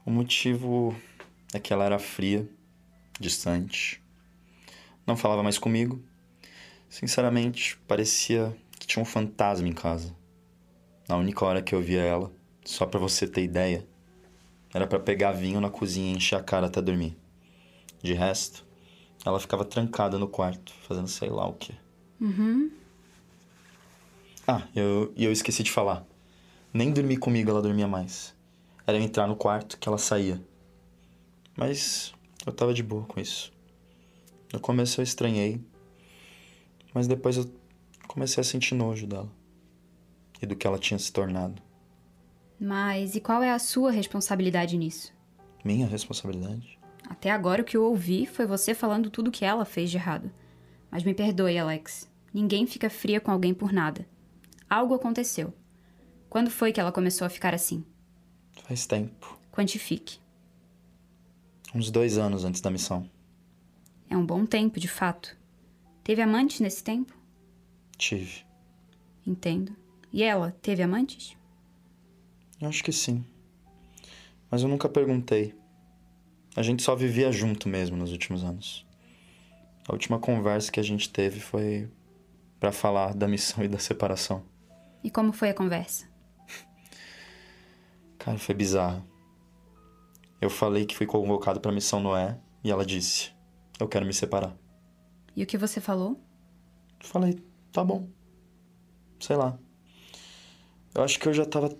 O 0.05 0.11
motivo 0.11 0.93
é 1.53 1.59
que 1.61 1.71
ela 1.71 1.85
era 1.85 1.97
fria, 1.97 2.45
distante, 3.17 4.03
não 5.07 5.15
falava 5.15 5.41
mais 5.41 5.57
comigo. 5.57 6.03
Sinceramente, 6.89 7.77
parecia 7.87 8.53
que 8.77 8.85
tinha 8.85 9.01
um 9.01 9.05
fantasma 9.05 9.65
em 9.65 9.71
casa. 9.71 10.13
Na 11.07 11.15
única 11.15 11.45
hora 11.45 11.61
que 11.61 11.73
eu 11.73 11.81
via 11.81 12.01
ela, 12.01 12.33
só 12.65 12.85
pra 12.85 12.99
você 12.99 13.25
ter 13.25 13.45
ideia, 13.45 13.87
era 14.73 14.85
para 14.85 14.99
pegar 14.99 15.31
vinho 15.31 15.61
na 15.61 15.69
cozinha 15.69 16.11
e 16.11 16.17
encher 16.17 16.35
a 16.35 16.43
cara 16.43 16.67
até 16.67 16.81
dormir. 16.81 17.17
De 18.01 18.11
resto, 18.11 18.67
ela 19.25 19.39
ficava 19.39 19.63
trancada 19.63 20.19
no 20.19 20.27
quarto, 20.27 20.73
fazendo 20.85 21.07
sei 21.07 21.29
lá 21.29 21.47
o 21.47 21.53
quê. 21.53 21.75
Uhum. 22.19 22.69
Ah, 24.45 24.67
eu, 24.75 25.13
e 25.15 25.23
eu 25.23 25.31
esqueci 25.31 25.63
de 25.63 25.71
falar. 25.71 26.05
Nem 26.73 26.91
dormir 26.91 27.17
comigo 27.17 27.51
ela 27.51 27.61
dormia 27.61 27.87
mais. 27.87 28.35
Era 28.87 28.97
eu 28.97 29.01
entrar 29.01 29.27
no 29.27 29.35
quarto 29.35 29.77
que 29.77 29.87
ela 29.87 29.99
saía. 29.99 30.41
Mas 31.55 32.13
eu 32.45 32.51
tava 32.51 32.73
de 32.73 32.81
boa 32.81 33.05
com 33.05 33.19
isso. 33.19 33.53
No 34.51 34.59
começo 34.59 34.99
eu 34.99 35.03
estranhei, 35.03 35.61
mas 36.93 37.07
depois 37.07 37.37
eu 37.37 37.49
comecei 38.07 38.41
a 38.41 38.43
sentir 38.43 38.73
nojo 38.73 39.05
dela 39.05 39.29
e 40.41 40.45
do 40.45 40.55
que 40.55 40.65
ela 40.65 40.79
tinha 40.79 40.97
se 40.97 41.13
tornado. 41.13 41.61
Mas 42.59 43.15
e 43.15 43.21
qual 43.21 43.43
é 43.43 43.51
a 43.51 43.59
sua 43.59 43.91
responsabilidade 43.91 44.77
nisso? 44.77 45.13
Minha 45.63 45.85
responsabilidade? 45.85 46.79
Até 47.07 47.29
agora 47.29 47.61
o 47.61 47.65
que 47.65 47.77
eu 47.77 47.83
ouvi 47.83 48.25
foi 48.25 48.45
você 48.45 48.73
falando 48.73 49.09
tudo 49.09 49.31
que 49.31 49.45
ela 49.45 49.65
fez 49.65 49.91
de 49.91 49.97
errado. 49.97 50.31
Mas 50.89 51.03
me 51.03 51.13
perdoe, 51.13 51.57
Alex. 51.57 52.09
Ninguém 52.33 52.65
fica 52.65 52.89
fria 52.89 53.19
com 53.19 53.31
alguém 53.31 53.53
por 53.53 53.71
nada. 53.71 54.07
Algo 54.69 54.95
aconteceu. 54.95 55.53
Quando 56.33 56.49
foi 56.49 56.73
que 56.73 56.79
ela 56.79 56.91
começou 56.91 57.27
a 57.27 57.29
ficar 57.29 57.53
assim? 57.53 57.85
Faz 58.63 58.87
tempo. 58.87 59.37
Quantifique. 59.51 60.17
Uns 61.75 61.91
dois 61.91 62.17
anos 62.17 62.43
antes 62.43 62.59
da 62.59 62.71
missão. 62.71 63.07
É 64.09 64.17
um 64.17 64.25
bom 64.25 64.43
tempo, 64.43 64.79
de 64.79 64.87
fato. 64.87 65.37
Teve 66.03 66.23
amantes 66.23 66.59
nesse 66.59 66.83
tempo? 66.83 67.13
Tive. 67.99 68.43
Entendo. 69.27 69.75
E 70.11 70.23
ela, 70.23 70.57
teve 70.59 70.81
amantes? 70.81 71.37
Eu 72.59 72.67
acho 72.67 72.83
que 72.83 72.91
sim. 72.91 73.23
Mas 74.49 74.63
eu 74.63 74.67
nunca 74.67 74.89
perguntei. 74.89 75.53
A 76.55 76.63
gente 76.63 76.81
só 76.81 76.95
vivia 76.95 77.31
junto 77.31 77.69
mesmo 77.69 77.95
nos 77.95 78.11
últimos 78.11 78.43
anos. 78.43 78.83
A 79.87 79.93
última 79.93 80.17
conversa 80.17 80.71
que 80.71 80.79
a 80.79 80.83
gente 80.83 81.11
teve 81.11 81.39
foi 81.39 81.87
para 82.59 82.71
falar 82.71 83.13
da 83.13 83.27
missão 83.27 83.63
e 83.63 83.67
da 83.67 83.77
separação. 83.77 84.43
E 85.03 85.11
como 85.11 85.31
foi 85.31 85.51
a 85.51 85.53
conversa? 85.53 86.11
Cara, 88.23 88.37
foi 88.37 88.55
bizarro. 88.55 89.05
Eu 90.39 90.49
falei 90.49 90.85
que 90.85 90.95
fui 90.95 91.05
convocado 91.05 91.59
para 91.59 91.71
a 91.71 91.73
missão 91.73 91.99
Noé 91.99 92.39
e 92.63 92.71
ela 92.71 92.85
disse: 92.85 93.33
"Eu 93.77 93.85
quero 93.85 94.05
me 94.05 94.13
separar". 94.13 94.55
E 95.35 95.43
o 95.43 95.45
que 95.45 95.57
você 95.57 95.81
falou? 95.81 96.17
Falei: 97.01 97.43
"Tá 97.73 97.83
bom". 97.83 98.07
Sei 99.19 99.35
lá. 99.35 99.59
Eu 100.95 101.03
acho 101.03 101.19
que 101.19 101.27
eu 101.27 101.33
já 101.33 101.45
tava 101.45 101.77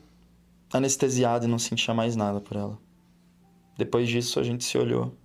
anestesiado 0.74 1.46
e 1.46 1.48
não 1.48 1.58
sentia 1.58 1.94
mais 1.94 2.18
nada 2.18 2.42
por 2.42 2.58
ela. 2.58 2.78
Depois 3.78 4.10
disso, 4.10 4.38
a 4.38 4.44
gente 4.44 4.66
se 4.66 4.78
olhou 4.78 5.16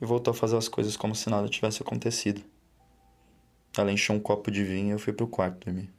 e 0.00 0.06
voltou 0.06 0.30
a 0.30 0.34
fazer 0.34 0.56
as 0.56 0.68
coisas 0.68 0.96
como 0.96 1.16
se 1.16 1.28
nada 1.28 1.48
tivesse 1.48 1.82
acontecido. 1.82 2.44
Ela 3.76 3.90
encheu 3.90 4.14
um 4.14 4.20
copo 4.20 4.52
de 4.52 4.62
vinho 4.62 4.90
e 4.90 4.92
eu 4.92 5.00
fui 5.00 5.12
pro 5.12 5.26
quarto 5.26 5.64
dormir. 5.64 5.92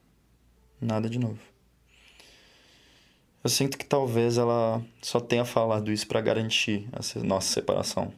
Nada 0.79 1.09
de 1.09 1.19
novo. 1.19 1.50
Eu 3.43 3.49
sinto 3.49 3.75
que 3.75 3.85
talvez 3.85 4.37
ela 4.37 4.85
só 5.01 5.19
tenha 5.19 5.43
falado 5.43 5.91
isso 5.91 6.07
para 6.07 6.21
garantir 6.21 6.87
a 6.91 7.23
nossa 7.23 7.51
separação. 7.51 8.13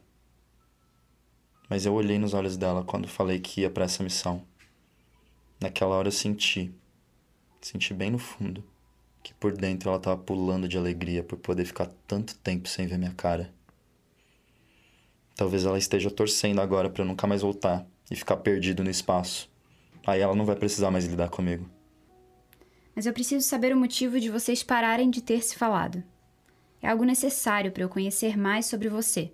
Mas 1.70 1.86
eu 1.86 1.94
olhei 1.94 2.20
nos 2.20 2.34
olhos 2.34 2.58
dela 2.58 2.84
quando 2.84 3.08
falei 3.08 3.40
que 3.40 3.62
ia 3.62 3.70
para 3.70 3.86
essa 3.86 4.04
missão. 4.04 4.44
Naquela 5.62 5.96
hora 5.96 6.10
eu 6.10 6.12
senti, 6.12 6.76
senti 7.62 7.94
bem 7.94 8.12
no 8.12 8.20
fundo, 8.20 8.62
que 9.24 9.34
por 9.34 9.56
dentro 9.56 9.90
ela 9.90 10.00
tava 10.00 10.18
pulando 10.18 10.68
de 10.68 10.78
alegria 10.78 11.24
por 11.24 11.38
poder 11.38 11.64
ficar 11.64 11.90
tanto 12.06 12.36
tempo 12.36 12.68
sem 12.68 12.86
ver 12.86 12.98
minha 12.98 13.14
cara. 13.14 13.50
Talvez 15.38 15.66
ela 15.66 15.78
esteja 15.78 16.12
torcendo 16.12 16.60
agora 16.60 16.90
para 16.90 17.06
nunca 17.06 17.26
mais 17.26 17.42
voltar 17.42 17.88
e 18.12 18.16
ficar 18.16 18.38
perdido 18.38 18.84
no 18.84 18.90
espaço. 18.90 19.50
Aí 20.06 20.20
ela 20.20 20.36
não 20.36 20.46
vai 20.46 20.58
precisar 20.58 20.92
mais 20.92 21.06
lidar 21.06 21.30
comigo. 21.30 21.66
Mas 22.96 23.06
eu 23.06 23.14
preciso 23.14 23.46
saber 23.46 23.74
o 23.74 23.80
motivo 23.80 24.20
de 24.20 24.30
vocês 24.30 24.62
pararem 24.62 25.10
de 25.10 25.22
ter 25.22 25.44
se 25.44 25.56
falado. 25.56 26.04
É 26.82 26.90
algo 26.90 27.04
necessário 27.04 27.72
para 27.72 27.84
eu 27.84 27.90
conhecer 27.90 28.38
mais 28.38 28.66
sobre 28.66 28.90
você. 28.90 29.32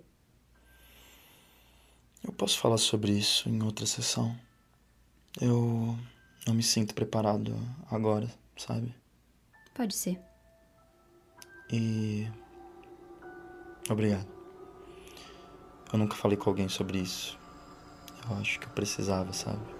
Eu 2.22 2.32
posso 2.32 2.58
falar 2.58 2.78
sobre 2.78 3.12
isso 3.12 3.48
em 3.48 3.62
outra 3.62 3.86
sessão. 3.86 4.36
Eu 5.40 5.98
não 6.46 6.54
me 6.54 6.62
sinto 6.62 6.94
preparado 6.94 7.56
agora, 7.90 8.30
sabe? 8.56 8.94
Pode 9.74 9.94
ser. 9.94 10.20
E. 11.72 12.26
Obrigado. 13.88 14.28
Eu 15.92 15.98
nunca 15.98 16.14
falei 16.14 16.36
com 16.36 16.50
alguém 16.50 16.68
sobre 16.68 16.98
isso. 16.98 17.38
Eu 18.28 18.36
acho 18.36 18.60
que 18.60 18.66
eu 18.66 18.70
precisava, 18.70 19.32
sabe? 19.32 19.79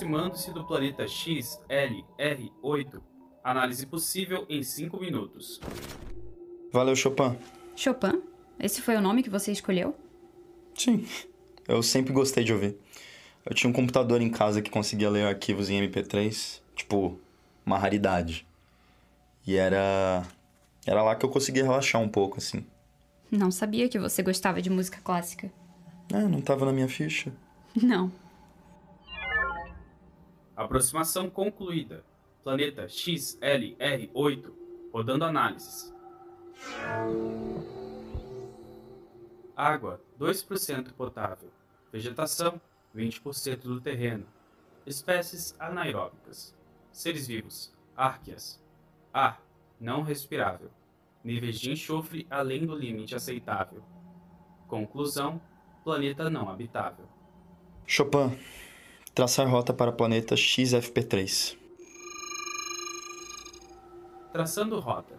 Aproximando-se 0.00 0.50
do 0.54 0.64
planeta 0.64 1.04
XLR8. 1.04 3.02
Análise 3.44 3.84
possível 3.84 4.46
em 4.48 4.62
5 4.62 4.98
minutos. 4.98 5.60
Valeu, 6.72 6.96
Chopin. 6.96 7.36
Chopin? 7.76 8.22
Esse 8.58 8.80
foi 8.80 8.96
o 8.96 9.00
nome 9.02 9.22
que 9.22 9.28
você 9.28 9.52
escolheu? 9.52 9.94
Sim. 10.74 11.06
Eu 11.68 11.82
sempre 11.82 12.14
gostei 12.14 12.44
de 12.44 12.50
ouvir. 12.50 12.78
Eu 13.44 13.54
tinha 13.54 13.68
um 13.68 13.74
computador 13.74 14.22
em 14.22 14.30
casa 14.30 14.62
que 14.62 14.70
conseguia 14.70 15.10
ler 15.10 15.26
arquivos 15.26 15.68
em 15.68 15.86
MP3, 15.86 16.62
tipo, 16.74 17.18
uma 17.66 17.76
raridade. 17.76 18.46
E 19.46 19.54
era 19.56 20.26
era 20.86 21.02
lá 21.02 21.14
que 21.14 21.26
eu 21.26 21.30
conseguia 21.30 21.62
relaxar 21.64 22.00
um 22.00 22.08
pouco 22.08 22.38
assim. 22.38 22.64
Não 23.30 23.50
sabia 23.50 23.86
que 23.86 23.98
você 23.98 24.22
gostava 24.22 24.62
de 24.62 24.70
música 24.70 24.98
clássica. 25.04 25.52
É, 26.10 26.22
não 26.22 26.40
tava 26.40 26.64
na 26.64 26.72
minha 26.72 26.88
ficha. 26.88 27.30
Não. 27.76 28.10
Aproximação 30.60 31.30
concluída. 31.30 32.04
Planeta 32.44 32.84
XLR8. 32.84 34.52
Rodando 34.92 35.24
análises. 35.24 35.90
Água, 39.56 40.02
2% 40.20 40.92
potável. 40.92 41.50
Vegetação, 41.90 42.60
20% 42.94 43.60
do 43.62 43.80
terreno. 43.80 44.26
Espécies 44.84 45.56
anaeróbicas. 45.58 46.54
Seres 46.92 47.26
vivos, 47.26 47.72
árqueas. 47.96 48.62
Ar, 49.14 49.42
não 49.80 50.02
respirável. 50.02 50.70
Níveis 51.24 51.58
de 51.58 51.70
enxofre 51.70 52.26
além 52.28 52.66
do 52.66 52.74
limite 52.74 53.14
aceitável. 53.14 53.82
Conclusão: 54.68 55.40
planeta 55.82 56.28
não 56.28 56.50
habitável. 56.50 57.08
Chopin, 57.86 58.38
traçar 59.14 59.48
rota 59.48 59.72
para 59.72 59.92
planeta 59.92 60.34
XFP3. 60.34 61.56
Traçando 64.32 64.78
rota. 64.78 65.14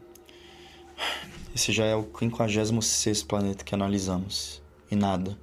Esse 1.53 1.71
já 1.71 1.85
é 1.85 1.95
o 1.95 2.03
56 2.03 3.23
planeta 3.23 3.63
que 3.63 3.75
analisamos. 3.75 4.61
E 4.89 4.95
nada. 4.95 5.37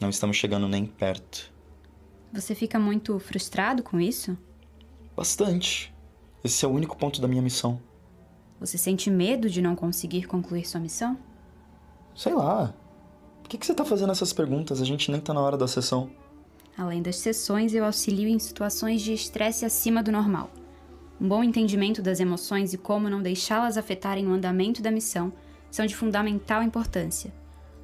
Não 0.00 0.08
estamos 0.08 0.36
chegando 0.36 0.68
nem 0.68 0.84
perto. 0.84 1.52
Você 2.32 2.54
fica 2.54 2.78
muito 2.78 3.18
frustrado 3.20 3.82
com 3.82 4.00
isso? 4.00 4.36
Bastante. 5.16 5.94
Esse 6.42 6.64
é 6.64 6.68
o 6.68 6.72
único 6.72 6.96
ponto 6.96 7.20
da 7.20 7.28
minha 7.28 7.40
missão. 7.40 7.80
Você 8.58 8.76
sente 8.76 9.10
medo 9.10 9.48
de 9.48 9.62
não 9.62 9.76
conseguir 9.76 10.26
concluir 10.26 10.66
sua 10.66 10.80
missão? 10.80 11.16
Sei 12.14 12.34
lá. 12.34 12.74
Por 13.42 13.48
que, 13.48 13.58
que 13.58 13.66
você 13.66 13.74
tá 13.74 13.84
fazendo 13.84 14.10
essas 14.10 14.32
perguntas? 14.32 14.82
A 14.82 14.84
gente 14.84 15.10
nem 15.10 15.20
tá 15.20 15.32
na 15.32 15.40
hora 15.40 15.56
da 15.56 15.68
sessão. 15.68 16.10
Além 16.76 17.00
das 17.00 17.16
sessões, 17.16 17.72
eu 17.72 17.84
auxilio 17.84 18.28
em 18.28 18.38
situações 18.38 19.00
de 19.00 19.12
estresse 19.12 19.64
acima 19.64 20.02
do 20.02 20.10
normal. 20.10 20.50
Um 21.20 21.28
bom 21.28 21.44
entendimento 21.44 22.02
das 22.02 22.18
emoções 22.18 22.72
e 22.74 22.78
como 22.78 23.08
não 23.08 23.22
deixá-las 23.22 23.78
afetarem 23.78 24.26
o 24.26 24.32
andamento 24.32 24.82
da 24.82 24.90
missão 24.90 25.32
são 25.70 25.86
de 25.86 25.94
fundamental 25.94 26.62
importância. 26.62 27.32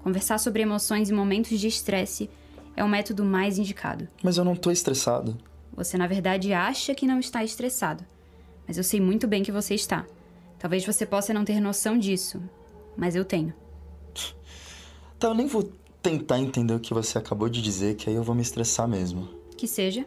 Conversar 0.02 0.38
sobre 0.38 0.62
emoções 0.62 1.10
em 1.10 1.14
momentos 1.14 1.60
de 1.60 1.68
estresse 1.68 2.28
é 2.76 2.82
o 2.82 2.88
método 2.88 3.24
mais 3.24 3.58
indicado. 3.58 4.08
Mas 4.22 4.38
eu 4.38 4.44
não 4.44 4.56
tô 4.56 4.70
estressado. 4.70 5.38
Você, 5.72 5.96
na 5.96 6.06
verdade, 6.06 6.52
acha 6.52 6.94
que 6.94 7.06
não 7.06 7.20
está 7.20 7.44
estressado, 7.44 8.04
mas 8.66 8.76
eu 8.76 8.84
sei 8.84 9.00
muito 9.00 9.28
bem 9.28 9.42
que 9.42 9.52
você 9.52 9.74
está. 9.74 10.04
Talvez 10.58 10.84
você 10.84 11.06
possa 11.06 11.32
não 11.32 11.44
ter 11.44 11.60
noção 11.60 11.96
disso, 11.96 12.42
mas 12.96 13.14
eu 13.14 13.24
tenho. 13.24 13.54
Tá, 15.18 15.28
eu 15.28 15.34
nem 15.34 15.46
vou 15.46 15.70
tentar 16.02 16.38
entender 16.38 16.74
o 16.74 16.80
que 16.80 16.94
você 16.94 17.18
acabou 17.18 17.48
de 17.48 17.60
dizer, 17.60 17.96
que 17.96 18.08
aí 18.08 18.16
eu 18.16 18.22
vou 18.22 18.34
me 18.34 18.42
estressar 18.42 18.88
mesmo. 18.88 19.28
Que 19.56 19.66
seja. 19.66 20.06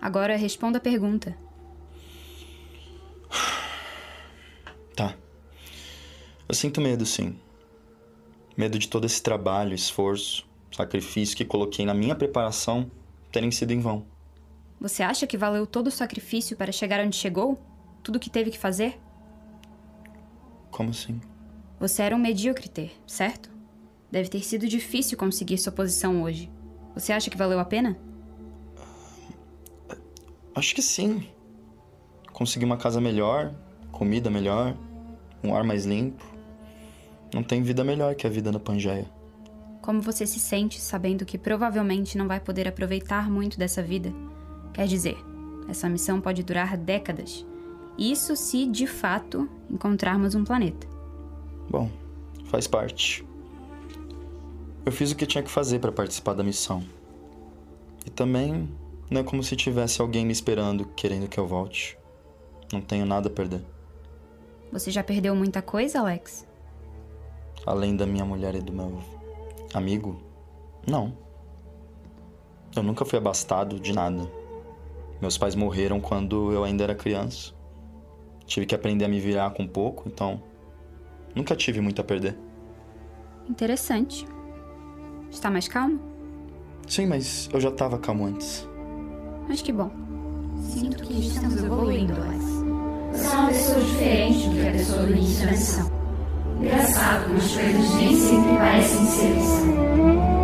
Agora 0.00 0.36
responda 0.36 0.78
a 0.78 0.80
pergunta. 0.80 1.36
Tá. 4.94 5.16
Eu 6.46 6.54
sinto 6.54 6.82
medo, 6.82 7.06
sim. 7.06 7.34
Medo 8.54 8.78
de 8.78 8.86
todo 8.86 9.06
esse 9.06 9.22
trabalho, 9.22 9.74
esforço, 9.74 10.46
sacrifício 10.70 11.34
que 11.34 11.46
coloquei 11.46 11.86
na 11.86 11.94
minha 11.94 12.14
preparação 12.14 12.90
terem 13.30 13.50
sido 13.50 13.72
em 13.72 13.80
vão. 13.80 14.04
Você 14.78 15.02
acha 15.02 15.26
que 15.26 15.38
valeu 15.38 15.66
todo 15.66 15.86
o 15.86 15.90
sacrifício 15.90 16.56
para 16.56 16.72
chegar 16.72 17.00
onde 17.00 17.16
chegou? 17.16 17.58
Tudo 18.02 18.16
o 18.16 18.20
que 18.20 18.28
teve 18.28 18.50
que 18.50 18.58
fazer? 18.58 19.00
Como 20.70 20.90
assim? 20.90 21.20
Você 21.78 22.02
era 22.02 22.14
um 22.14 22.18
medíocre 22.18 22.68
ter, 22.68 22.92
certo? 23.06 23.51
Deve 24.12 24.28
ter 24.28 24.44
sido 24.44 24.68
difícil 24.68 25.16
conseguir 25.16 25.56
sua 25.56 25.72
posição 25.72 26.22
hoje. 26.22 26.52
Você 26.94 27.14
acha 27.14 27.30
que 27.30 27.36
valeu 27.36 27.58
a 27.58 27.64
pena? 27.64 27.96
Acho 30.54 30.74
que 30.74 30.82
sim. 30.82 31.26
Consegui 32.30 32.66
uma 32.66 32.76
casa 32.76 33.00
melhor, 33.00 33.54
comida 33.90 34.28
melhor, 34.28 34.76
um 35.42 35.54
ar 35.54 35.64
mais 35.64 35.86
limpo. 35.86 36.22
Não 37.32 37.42
tem 37.42 37.62
vida 37.62 37.82
melhor 37.82 38.14
que 38.14 38.26
a 38.26 38.30
vida 38.30 38.52
na 38.52 38.60
Pangeia. 38.60 39.10
Como 39.80 40.02
você 40.02 40.26
se 40.26 40.38
sente 40.38 40.78
sabendo 40.78 41.24
que 41.24 41.38
provavelmente 41.38 42.18
não 42.18 42.28
vai 42.28 42.38
poder 42.38 42.68
aproveitar 42.68 43.30
muito 43.30 43.58
dessa 43.58 43.82
vida? 43.82 44.12
Quer 44.74 44.86
dizer, 44.86 45.16
essa 45.70 45.88
missão 45.88 46.20
pode 46.20 46.42
durar 46.42 46.76
décadas. 46.76 47.46
Isso 47.96 48.36
se, 48.36 48.66
de 48.66 48.86
fato, 48.86 49.48
encontrarmos 49.70 50.34
um 50.34 50.44
planeta. 50.44 50.86
Bom, 51.70 51.90
faz 52.44 52.66
parte. 52.66 53.24
Eu 54.84 54.90
fiz 54.90 55.12
o 55.12 55.16
que 55.16 55.26
tinha 55.26 55.44
que 55.44 55.50
fazer 55.50 55.78
para 55.78 55.92
participar 55.92 56.34
da 56.34 56.42
missão. 56.42 56.82
E 58.04 58.10
também 58.10 58.68
não 59.08 59.20
é 59.20 59.24
como 59.24 59.42
se 59.42 59.54
tivesse 59.54 60.00
alguém 60.00 60.26
me 60.26 60.32
esperando, 60.32 60.86
querendo 60.96 61.28
que 61.28 61.38
eu 61.38 61.46
volte. 61.46 61.96
Não 62.72 62.80
tenho 62.80 63.06
nada 63.06 63.28
a 63.28 63.32
perder. 63.32 63.62
Você 64.72 64.90
já 64.90 65.04
perdeu 65.04 65.36
muita 65.36 65.62
coisa, 65.62 66.00
Alex? 66.00 66.46
Além 67.64 67.94
da 67.94 68.06
minha 68.06 68.24
mulher 68.24 68.56
e 68.56 68.60
do 68.60 68.72
meu 68.72 69.00
amigo? 69.72 70.20
Não. 70.84 71.16
Eu 72.74 72.82
nunca 72.82 73.04
fui 73.04 73.18
abastado 73.18 73.78
de 73.78 73.92
nada. 73.92 74.28
Meus 75.20 75.38
pais 75.38 75.54
morreram 75.54 76.00
quando 76.00 76.52
eu 76.52 76.64
ainda 76.64 76.82
era 76.82 76.94
criança. 76.94 77.52
Tive 78.46 78.66
que 78.66 78.74
aprender 78.74 79.04
a 79.04 79.08
me 79.08 79.20
virar 79.20 79.50
com 79.50 79.64
pouco, 79.66 80.08
então 80.08 80.42
nunca 81.36 81.54
tive 81.54 81.80
muito 81.80 82.00
a 82.00 82.04
perder. 82.04 82.36
Interessante. 83.48 84.26
Está 85.32 85.50
mais 85.50 85.66
calmo? 85.66 85.98
Sim, 86.86 87.06
mas 87.06 87.48
eu 87.52 87.60
já 87.60 87.70
estava 87.70 87.98
calmo 87.98 88.26
antes. 88.26 88.68
Mas 89.48 89.62
que 89.62 89.72
bom. 89.72 89.90
Sinto 90.62 91.02
que 91.02 91.26
estamos 91.26 91.56
evoluindo. 91.56 92.14
Você 93.12 93.26
é 93.26 93.38
uma 93.38 93.48
pessoa 93.48 93.80
diferente 93.80 94.48
do 94.48 94.54
que 94.54 94.68
a 94.68 94.72
pessoa 94.72 95.02
do 95.06 95.12
início 95.12 95.44
da 95.46 95.50
missão. 95.52 95.90
Engraçado 96.60 97.24
como 97.24 97.36
as 97.38 97.54
coisas 97.54 97.94
nem 97.94 98.16
sempre 98.16 98.56
parecem 98.56 99.06
ser 99.06 100.41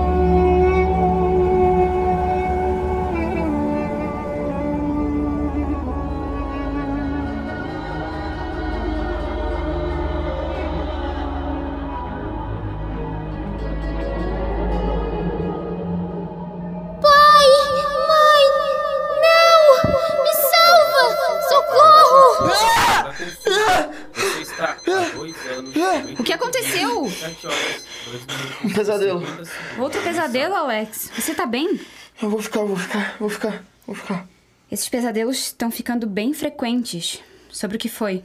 anos. 25.88 26.20
O 26.20 26.22
que 26.24 26.32
aconteceu? 26.32 27.08
7 27.10 27.46
horas, 27.46 27.84
2 28.06 28.26
minutos, 28.26 28.64
Um 28.64 28.70
pesadelo. 28.74 29.20
50 29.20 29.44
segundos. 29.44 29.78
Outro 29.78 30.02
pesadelo, 30.02 30.54
Alex. 30.54 31.10
Você 31.16 31.34
tá 31.34 31.46
bem? 31.46 31.80
Eu 32.22 32.30
vou 32.30 32.42
ficar, 32.42 32.60
vou 32.64 32.76
ficar, 32.76 33.16
vou 33.18 33.28
ficar, 33.28 33.64
vou 33.86 33.94
ficar. 33.96 34.28
Esses 34.70 34.88
pesadelos 34.88 35.38
estão 35.38 35.70
ficando 35.70 36.06
bem 36.06 36.34
frequentes. 36.34 37.20
Sobre 37.50 37.76
o 37.76 37.80
que 37.80 37.88
foi? 37.88 38.22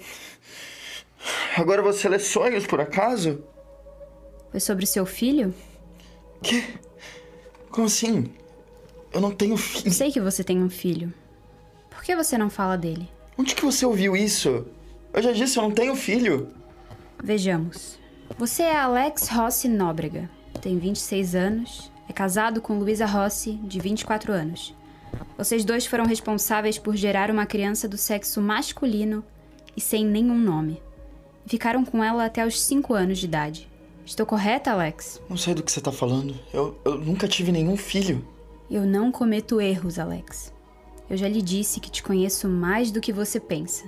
Agora 1.58 1.82
você 1.82 2.10
lê 2.10 2.20
sonhos, 2.20 2.66
por 2.68 2.82
acaso? 2.82 3.42
Foi 4.52 4.60
sobre 4.60 4.86
seu 4.86 5.06
filho? 5.06 5.54
Que? 6.42 6.64
Como 7.70 7.88
assim? 7.88 8.30
Eu 9.14 9.22
não 9.22 9.32
tenho 9.32 9.56
filho. 9.56 9.92
Sei 9.92 10.12
que 10.12 10.20
você 10.20 10.44
tem 10.44 10.62
um 10.62 10.70
filho. 10.70 11.14
Por 11.90 12.04
que 12.04 12.16
você 12.16 12.38
não 12.38 12.50
fala 12.50 12.78
dele? 12.78 13.10
Onde 13.38 13.56
que 13.56 13.64
você 13.64 13.86
ouviu 13.86 14.16
isso? 14.16 14.66
Eu 15.14 15.22
já 15.22 15.32
disse, 15.32 15.58
eu 15.58 15.64
não 15.64 15.72
tenho 15.72 15.96
filho. 15.96 16.50
Vejamos. 17.24 17.98
Você 18.38 18.64
é 18.64 18.76
Alex 18.76 19.30
Rossi 19.30 19.70
Nóbrega. 19.70 20.30
Tem 20.62 20.78
26 20.78 21.36
anos. 21.36 21.90
É 22.10 22.12
casado 22.12 22.62
com 22.62 22.78
Luísa 22.78 23.06
Rossi, 23.06 23.54
de 23.64 23.80
24 23.80 24.34
anos. 24.34 24.76
Vocês 25.38 25.64
dois 25.64 25.86
foram 25.86 26.06
responsáveis 26.06 26.78
por 26.78 26.98
gerar 26.98 27.32
uma 27.32 27.46
criança 27.46 27.88
do 27.88 27.96
sexo 27.96 28.42
masculino 28.42 29.24
e 29.74 29.80
sem 29.80 30.06
nenhum 30.06 30.38
nome. 30.38 30.84
Ficaram 31.46 31.86
com 31.86 32.04
ela 32.04 32.26
até 32.26 32.46
os 32.46 32.60
5 32.62 32.94
anos 32.94 33.20
de 33.20 33.26
idade. 33.26 33.72
Estou 34.06 34.26
correta, 34.26 34.72
Alex? 34.72 35.22
Não 35.30 35.38
sei 35.38 35.54
do 35.54 35.64
que 35.64 35.72
você 35.72 35.80
tá 35.80 35.94
falando. 35.94 36.38
Eu, 36.54 36.78
eu 36.84 36.98
nunca 36.98 37.26
tive 37.26 37.54
nenhum 37.54 37.78
filho. 37.78 38.28
Eu 38.70 38.86
não 38.86 39.14
cometo 39.14 39.62
erros, 39.62 39.98
Alex. 39.98 40.54
Eu 41.10 41.16
já 41.16 41.30
lhe 41.30 41.42
disse 41.42 41.80
que 41.80 41.90
te 41.90 42.04
conheço 42.04 42.50
mais 42.50 42.92
do 42.92 43.00
que 43.00 43.14
você 43.14 43.40
pensa. 43.40 43.86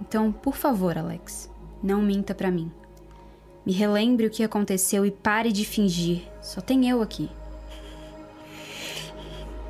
Então, 0.00 0.32
por 0.32 0.56
favor, 0.56 0.96
Alex, 0.96 1.51
não 1.82 2.00
minta 2.00 2.34
pra 2.34 2.50
mim. 2.50 2.70
Me 3.64 3.72
relembre 3.72 4.26
o 4.26 4.30
que 4.30 4.42
aconteceu 4.42 5.06
e 5.06 5.10
pare 5.10 5.52
de 5.52 5.64
fingir. 5.64 6.22
Só 6.40 6.60
tem 6.60 6.88
eu 6.88 7.00
aqui. 7.00 7.28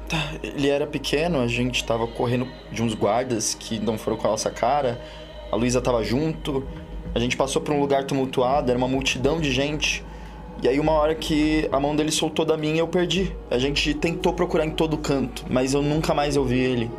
Tá, 0.09 0.33
ele 0.42 0.68
era 0.68 0.87
pequeno, 0.87 1.40
a 1.40 1.46
gente 1.46 1.85
tava 1.85 2.07
correndo 2.07 2.46
de 2.70 2.83
uns 2.83 2.94
guardas 2.94 3.55
que 3.55 3.79
não 3.79 3.96
foram 3.96 4.16
com 4.16 4.27
a 4.27 4.31
nossa 4.31 4.51
cara. 4.51 5.01
A 5.51 5.57
Luísa 5.57 5.81
tava 5.81 6.03
junto. 6.03 6.66
A 7.14 7.18
gente 7.18 7.37
passou 7.37 7.61
por 7.61 7.75
um 7.75 7.81
lugar 7.81 8.05
tumultuado, 8.05 8.70
era 8.70 8.79
uma 8.79 8.88
multidão 8.88 9.40
de 9.40 9.51
gente. 9.51 10.05
E 10.62 10.68
aí 10.68 10.79
uma 10.79 10.92
hora 10.92 11.14
que 11.14 11.68
a 11.72 11.81
mão 11.81 11.94
dele 11.94 12.11
soltou 12.11 12.44
da 12.44 12.57
minha, 12.57 12.81
eu 12.81 12.88
perdi. 12.88 13.35
A 13.51 13.59
gente 13.59 13.92
tentou 13.94 14.33
procurar 14.33 14.64
em 14.64 14.70
todo 14.70 14.96
canto, 14.96 15.44
mas 15.51 15.75
eu 15.75 15.83
nunca 15.83 16.14
mais 16.14 16.37
ouvi 16.37 16.59
ele. 16.59 16.90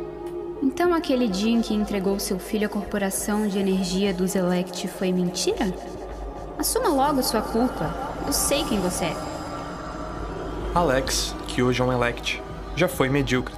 Então, 0.62 0.94
aquele 0.94 1.28
dia 1.28 1.50
em 1.50 1.60
que 1.60 1.74
entregou 1.74 2.18
seu 2.18 2.38
filho 2.38 2.66
à 2.66 2.68
corporação 2.68 3.46
de 3.46 3.58
energia 3.58 4.14
dos 4.14 4.34
Elect 4.34 4.88
foi 4.88 5.12
mentira? 5.12 5.72
Assuma 6.58 6.88
logo 6.88 7.22
sua 7.22 7.42
culpa. 7.42 7.94
Eu 8.26 8.32
sei 8.32 8.64
quem 8.64 8.80
você 8.80 9.06
é. 9.06 9.16
Alex, 10.74 11.36
que 11.46 11.62
hoje 11.62 11.80
é 11.80 11.84
um 11.84 11.92
elect, 11.92 12.42
já 12.74 12.88
foi 12.88 13.08
medíocre. 13.08 13.54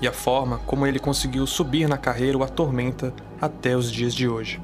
E 0.00 0.06
a 0.06 0.12
forma 0.12 0.60
como 0.66 0.86
ele 0.86 1.00
conseguiu 1.00 1.46
subir 1.46 1.88
na 1.88 1.98
carreira 1.98 2.38
o 2.38 2.44
atormenta 2.44 3.12
até 3.40 3.76
os 3.76 3.90
dias 3.90 4.14
de 4.14 4.28
hoje. 4.28 4.60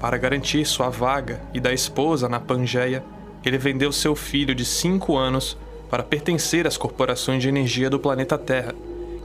Para 0.00 0.16
garantir 0.16 0.64
sua 0.64 0.90
vaga 0.90 1.40
e 1.52 1.58
da 1.58 1.72
esposa 1.72 2.28
na 2.28 2.38
Pangeia, 2.38 3.02
ele 3.44 3.58
vendeu 3.58 3.90
seu 3.90 4.14
filho 4.14 4.54
de 4.54 4.64
5 4.64 5.16
anos 5.16 5.56
para 5.90 6.04
pertencer 6.04 6.66
às 6.66 6.76
corporações 6.76 7.42
de 7.42 7.48
energia 7.48 7.90
do 7.90 7.98
planeta 7.98 8.38
Terra, 8.38 8.74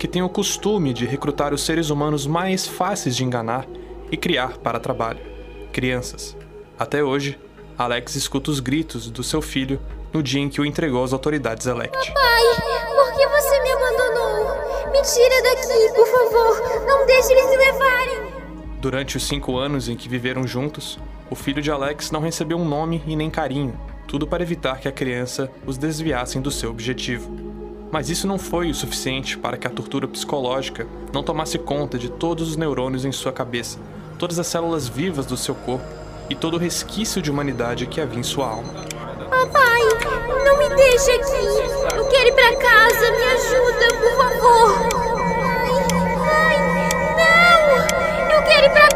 que 0.04 0.08
têm 0.10 0.22
o 0.22 0.28
costume 0.28 0.92
de 0.92 1.06
recrutar 1.06 1.54
os 1.54 1.64
seres 1.64 1.90
humanos 1.90 2.28
mais 2.28 2.68
fáceis 2.68 3.16
de 3.16 3.24
enganar 3.24 3.66
e 4.12 4.18
criar 4.18 4.58
para 4.58 4.78
trabalho 4.78 5.22
crianças. 5.72 6.36
Até 6.78 7.02
hoje, 7.02 7.40
Alex 7.78 8.14
escuta 8.14 8.52
os 8.52 8.60
gritos 8.60 9.10
do 9.10 9.24
seu 9.24 9.42
filho 9.42 9.80
no 10.12 10.22
dia 10.22 10.42
em 10.42 10.50
que 10.50 10.60
o 10.60 10.66
entregou 10.66 11.06
às 11.06 11.14
autoridades 11.14 11.68
Elect. 11.68 12.12
Pai, 12.12 12.44
por 12.94 13.14
que 13.14 13.26
você 13.28 13.62
me 13.62 13.72
abandonou? 13.72 14.92
Me 14.92 15.02
tira 15.04 15.42
daqui, 15.42 15.96
por 15.96 16.06
favor. 16.06 16.86
Não 16.86 17.06
deixe 17.06 17.32
eles 17.32 17.50
me 17.50 17.56
levarem. 17.56 18.34
Durante 18.82 19.16
os 19.16 19.26
cinco 19.26 19.56
anos 19.56 19.88
em 19.88 19.96
que 19.96 20.10
viveram 20.10 20.46
juntos, 20.46 21.00
o 21.30 21.36
filho 21.36 21.62
de 21.62 21.72
Alex 21.72 22.12
não 22.12 22.20
recebeu 22.20 22.58
um 22.58 22.68
nome 22.68 23.02
e 23.08 23.16
nem 23.16 23.30
carinho, 23.30 23.80
tudo 24.06 24.28
para 24.28 24.44
evitar 24.44 24.82
que 24.82 24.90
a 24.90 24.92
criança 24.92 25.50
os 25.66 25.78
desviassem 25.78 26.42
do 26.42 26.52
seu 26.52 26.72
objetivo. 26.72 27.53
Mas 27.94 28.10
isso 28.10 28.26
não 28.26 28.40
foi 28.40 28.72
o 28.72 28.74
suficiente 28.74 29.38
para 29.38 29.56
que 29.56 29.68
a 29.68 29.70
tortura 29.70 30.08
psicológica 30.08 30.88
não 31.14 31.22
tomasse 31.22 31.60
conta 31.60 31.96
de 31.96 32.10
todos 32.10 32.50
os 32.50 32.58
neurônios 32.58 33.06
em 33.06 33.12
sua 33.12 33.32
cabeça, 33.32 33.78
todas 34.18 34.40
as 34.40 34.48
células 34.48 34.88
vivas 34.88 35.28
do 35.28 35.38
seu 35.38 35.54
corpo 35.54 35.86
e 36.28 36.34
todo 36.34 36.56
o 36.56 36.58
resquício 36.58 37.22
de 37.22 37.30
humanidade 37.30 37.86
que 37.86 38.02
havia 38.02 38.20
em 38.20 38.24
sua 38.24 38.48
alma. 38.48 38.74
Papai, 39.30 39.82
não 40.44 40.58
me 40.58 40.76
deixe 40.76 41.12
aqui. 41.12 41.96
Eu 41.96 42.06
quero 42.08 42.30
ir 42.30 42.34
pra 42.34 42.56
casa. 42.56 43.12
Me 43.12 43.24
ajuda, 43.26 43.88
por 44.00 44.18
favor. 44.18 44.90
Ai, 46.20 46.58
ai, 46.58 46.58
não! 47.20 48.36
Eu 48.36 48.44
quero 48.44 48.66
ir 48.66 48.74
favor. 48.74 48.93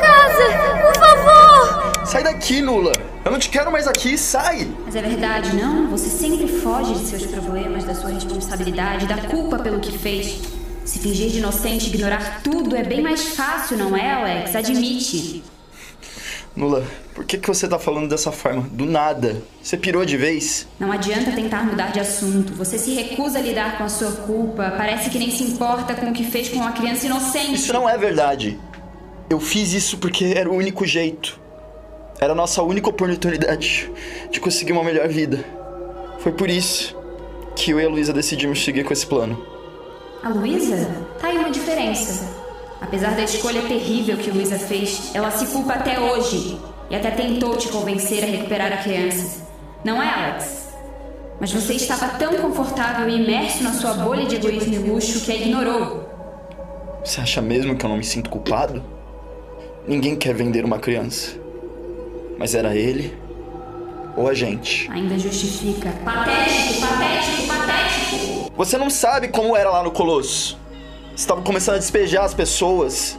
Sai 2.07 2.23
daqui, 2.23 2.61
Nula! 2.61 2.93
Eu 3.25 3.31
não 3.33 3.37
te 3.37 3.49
quero 3.49 3.69
mais 3.69 3.85
aqui, 3.85 4.17
sai! 4.17 4.65
Mas 4.85 4.95
é 4.95 5.01
verdade, 5.01 5.53
não? 5.53 5.89
Você 5.89 6.07
sempre 6.07 6.47
foge 6.47 6.93
de 6.93 7.05
seus 7.05 7.25
problemas, 7.25 7.83
da 7.83 7.93
sua 7.93 8.09
responsabilidade, 8.11 9.05
da 9.05 9.17
culpa 9.27 9.59
pelo 9.59 9.81
que 9.81 9.97
fez. 9.97 10.39
Se 10.85 10.99
fingir 10.99 11.29
de 11.29 11.39
inocente 11.39 11.87
ignorar 11.87 12.39
tudo 12.41 12.77
é 12.77 12.83
bem 12.83 13.01
mais 13.01 13.35
fácil, 13.35 13.77
não 13.77 13.95
é, 13.95 14.09
Alex? 14.09 14.55
Admite. 14.55 15.43
Nula, 16.55 16.81
por 17.13 17.25
que, 17.25 17.37
que 17.37 17.47
você 17.47 17.67
tá 17.67 17.77
falando 17.77 18.07
dessa 18.07 18.31
forma? 18.31 18.61
Do 18.71 18.85
nada. 18.85 19.43
Você 19.61 19.75
pirou 19.75 20.05
de 20.05 20.15
vez? 20.15 20.65
Não 20.79 20.93
adianta 20.93 21.33
tentar 21.33 21.65
mudar 21.65 21.91
de 21.91 21.99
assunto. 21.99 22.53
Você 22.53 22.79
se 22.79 22.93
recusa 22.93 23.39
a 23.39 23.41
lidar 23.41 23.77
com 23.77 23.83
a 23.83 23.89
sua 23.89 24.13
culpa. 24.13 24.73
Parece 24.77 25.09
que 25.09 25.19
nem 25.19 25.29
se 25.29 25.43
importa 25.43 25.93
com 25.93 26.09
o 26.09 26.13
que 26.13 26.23
fez 26.23 26.47
com 26.47 26.59
uma 26.59 26.71
criança 26.71 27.05
inocente. 27.05 27.55
Isso 27.55 27.73
não 27.73 27.87
é 27.87 27.97
verdade. 27.97 28.57
Eu 29.29 29.41
fiz 29.41 29.73
isso 29.73 29.97
porque 29.97 30.33
era 30.37 30.49
o 30.49 30.55
único 30.55 30.85
jeito. 30.85 31.46
Era 32.19 32.34
a 32.34 32.36
nossa 32.36 32.63
única 32.63 32.89
oportunidade 32.89 33.91
de 34.32 34.39
conseguir 34.39 34.73
uma 34.73 34.84
melhor 34.84 35.08
vida. 35.08 35.43
Foi 36.19 36.32
por 36.32 36.49
isso 36.49 36.97
que 37.56 37.71
eu 37.71 37.80
e 37.80 37.86
a 37.86 37.89
Luísa 37.89 38.12
decidimos 38.12 38.63
seguir 38.63 38.84
com 38.84 38.91
esse 38.91 39.06
plano. 39.06 39.39
A 40.23 40.30
Luísa? 40.30 40.89
Tá 41.19 41.27
aí 41.27 41.38
uma 41.38 41.51
diferença. 41.51 42.27
Apesar 42.82 43.15
da 43.15 43.23
escolha 43.23 43.62
terrível 43.62 44.17
que 44.17 44.32
Luísa 44.32 44.58
fez, 44.58 45.12
ela 45.13 45.30
se 45.30 45.45
culpa 45.47 45.73
até 45.73 45.99
hoje. 45.99 46.60
E 46.89 46.95
até 46.95 47.12
tentou 47.12 47.56
te 47.56 47.67
convencer 47.69 48.23
a 48.23 48.27
recuperar 48.27 48.73
a 48.73 48.77
criança. 48.77 49.45
Não 49.84 50.01
é, 50.01 50.10
Alex? 50.10 50.69
Mas 51.39 51.51
você 51.51 51.73
estava 51.73 52.17
tão 52.17 52.34
confortável 52.36 53.08
e 53.08 53.21
imerso 53.21 53.63
na 53.63 53.73
sua 53.73 53.93
bolha 53.93 54.25
de 54.25 54.38
egoísmo 54.38 54.73
e 54.73 54.77
luxo 54.80 55.23
que 55.23 55.32
a 55.32 55.36
ignorou. 55.36 56.10
Você 57.03 57.21
acha 57.21 57.41
mesmo 57.41 57.75
que 57.75 57.86
eu 57.86 57.89
não 57.89 57.97
me 57.97 58.03
sinto 58.03 58.30
culpado? 58.30 58.84
Ninguém 59.88 60.15
quer 60.15 60.34
vender 60.34 60.65
uma 60.65 60.80
criança. 60.80 61.46
Mas 62.38 62.54
era 62.54 62.76
ele 62.76 63.17
ou 64.15 64.28
a 64.28 64.34
gente. 64.34 64.89
Ainda 64.91 65.17
justifica. 65.17 65.91
Patético, 66.04 66.82
patético, 66.82 67.47
patético! 67.47 68.52
Você 68.56 68.78
não 68.78 68.89
sabe 68.89 69.28
como 69.28 69.56
era 69.56 69.69
lá 69.69 69.84
no 69.84 69.91
Colosso. 69.91 70.58
Estava 71.15 71.41
começando 71.41 71.76
a 71.76 71.80
despejar 71.80 72.26
as 72.26 72.34
pessoas. 72.34 73.17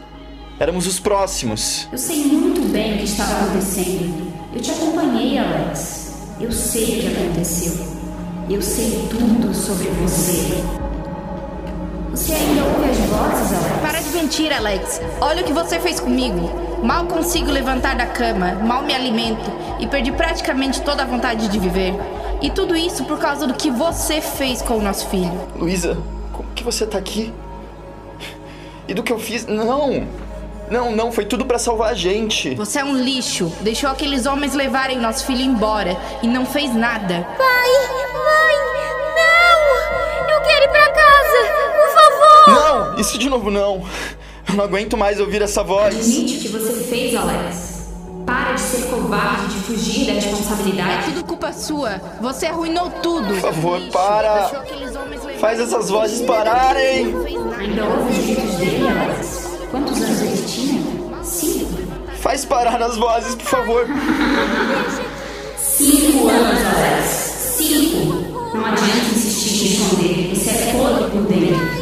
Éramos 0.58 0.86
os 0.86 0.98
próximos. 0.98 1.88
Eu 1.92 1.98
sei 1.98 2.24
muito 2.24 2.60
bem 2.72 2.94
o 2.94 2.98
que 2.98 3.04
estava 3.04 3.44
acontecendo. 3.44 4.32
Eu 4.52 4.60
te 4.60 4.70
acompanhei, 4.72 5.38
Alex. 5.38 6.12
Eu 6.40 6.50
sei 6.50 6.84
o 6.84 6.86
que 6.86 7.06
aconteceu. 7.16 7.86
Eu 8.50 8.62
sei 8.62 9.08
tudo 9.08 9.54
sobre 9.54 9.88
você. 9.88 10.64
Você 12.10 12.32
ainda 12.32 12.64
ouve 12.64 12.90
as 12.90 12.98
vozes, 12.98 13.52
Alex? 13.52 13.80
Para 13.80 14.00
de 14.00 14.10
mentir, 14.10 14.52
Alex. 14.52 15.00
Olha 15.20 15.42
o 15.42 15.44
que 15.44 15.52
você 15.52 15.78
fez 15.78 16.00
comigo. 16.00 16.67
Mal 16.82 17.06
consigo 17.06 17.50
levantar 17.50 17.96
da 17.96 18.06
cama, 18.06 18.54
mal 18.54 18.82
me 18.82 18.94
alimento 18.94 19.50
e 19.80 19.86
perdi 19.86 20.12
praticamente 20.12 20.80
toda 20.82 21.02
a 21.02 21.06
vontade 21.06 21.48
de 21.48 21.58
viver. 21.58 21.94
E 22.40 22.50
tudo 22.50 22.76
isso 22.76 23.04
por 23.04 23.18
causa 23.18 23.46
do 23.46 23.54
que 23.54 23.70
você 23.70 24.20
fez 24.20 24.62
com 24.62 24.78
o 24.78 24.82
nosso 24.82 25.08
filho. 25.08 25.48
Luísa, 25.56 25.98
como 26.32 26.48
que 26.54 26.62
você 26.62 26.86
tá 26.86 26.96
aqui? 26.98 27.32
E 28.86 28.94
do 28.94 29.02
que 29.02 29.12
eu 29.12 29.18
fiz? 29.18 29.46
Não! 29.46 30.06
Não, 30.70 30.94
não, 30.94 31.10
foi 31.10 31.24
tudo 31.24 31.46
pra 31.46 31.58
salvar 31.58 31.90
a 31.90 31.94
gente. 31.94 32.54
Você 32.54 32.78
é 32.78 32.84
um 32.84 32.94
lixo. 32.94 33.50
Deixou 33.60 33.88
aqueles 33.88 34.26
homens 34.26 34.54
levarem 34.54 34.98
nosso 34.98 35.24
filho 35.24 35.40
embora 35.40 35.96
e 36.22 36.28
não 36.28 36.44
fez 36.44 36.74
nada. 36.74 37.26
Pai, 37.38 37.70
mãe, 38.12 38.56
não! 39.16 40.28
Eu 40.30 40.40
quero 40.42 40.64
ir 40.64 40.68
pra 40.68 40.92
casa. 40.92 41.38
Por 41.74 41.90
favor. 41.94 42.90
Não! 42.94 43.00
Isso 43.00 43.18
de 43.18 43.28
novo 43.28 43.50
não! 43.50 43.82
Eu 44.48 44.56
não 44.56 44.64
aguento 44.64 44.96
mais 44.96 45.20
ouvir 45.20 45.42
essa 45.42 45.62
voz. 45.62 45.94
Admite 45.94 46.38
o 46.38 46.40
que 46.40 46.48
você 46.48 46.84
fez, 46.84 47.14
Alex. 47.14 47.78
Para 48.24 48.52
de 48.52 48.60
ser 48.60 48.86
covarde, 48.88 49.54
de 49.54 49.60
fugir 49.60 50.06
da 50.06 50.12
responsabilidade. 50.12 51.04
Tudo 51.12 51.24
culpa 51.24 51.52
sua. 51.52 52.00
Você 52.20 52.46
arruinou 52.46 52.90
tudo. 53.02 53.28
Por 53.28 53.40
favor, 53.40 53.80
para! 53.90 54.64
Faz 55.38 55.60
essas 55.60 55.88
vozes 55.88 56.22
pararem! 56.22 57.14
Ainda 57.58 57.84
ouve 57.84 58.10
os 58.12 58.26
gritos 58.26 58.54
dele, 58.56 58.88
Alex? 58.88 59.48
Quantos 59.70 60.02
anos 60.02 60.20
ele 60.20 60.44
tinha? 60.46 61.24
Cinco. 61.24 61.78
Faz 62.20 62.44
parar 62.44 62.82
as 62.82 62.96
vozes, 62.96 63.34
por 63.34 63.46
favor! 63.46 63.86
Cinco 65.56 66.28
anos, 66.28 66.60
Alex. 66.74 67.06
Cinco. 67.56 68.14
Não 68.54 68.64
adianta 68.64 69.14
insistir 69.14 69.66
em 69.66 69.72
esconder. 69.72 70.34
Você 70.34 70.50
é 70.50 70.72
podre 70.72 71.10
por 71.10 71.22
dentro. 71.22 71.77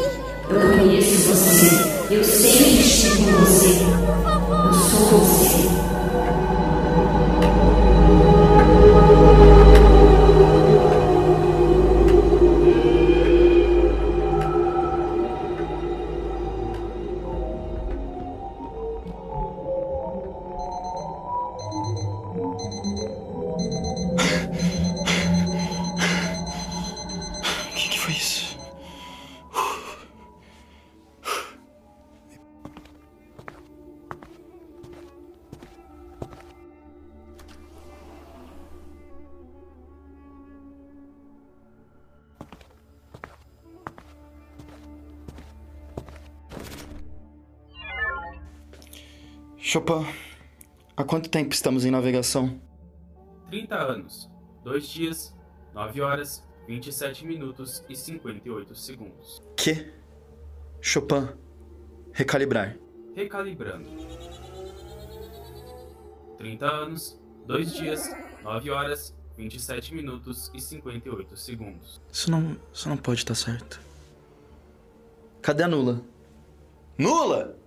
Eu 2.09 2.23
sempre 2.23 2.81
estive 2.81 3.25
com 3.25 3.33
você. 3.33 3.67
Eu 4.67 4.73
sou 4.75 5.19
você. 5.19 5.86
Chopin, 49.69 50.07
há 50.97 51.03
quanto 51.03 51.29
tempo 51.29 51.53
estamos 51.53 51.85
em 51.85 51.91
navegação? 51.91 52.61
30 53.51 53.75
anos, 53.75 54.31
2 54.63 54.89
dias, 54.89 55.37
9 55.75 56.01
horas, 56.03 56.47
27 56.69 57.27
minutos 57.27 57.85
e 57.89 57.97
58 57.97 58.77
segundos. 58.77 59.43
Que? 59.57 59.93
Chopin, 60.81 61.31
recalibrar. 62.13 62.79
Recalibrando. 63.17 63.89
30 66.39 66.65
anos, 66.65 67.21
2 67.49 67.73
dias, 67.73 68.09
9 68.45 68.71
horas, 68.71 69.17
27 69.37 69.97
minutos 69.97 70.49
e 70.55 70.61
58 70.61 71.37
segundos. 71.37 72.01
Isso 72.13 72.31
não, 72.31 72.57
isso 72.73 72.89
não 72.89 72.97
pode 72.97 73.19
estar 73.19 73.35
certo. 73.35 73.81
Cadê 75.43 75.65
a 75.65 75.69
Nula? 75.69 76.05
Nula! 76.97 77.66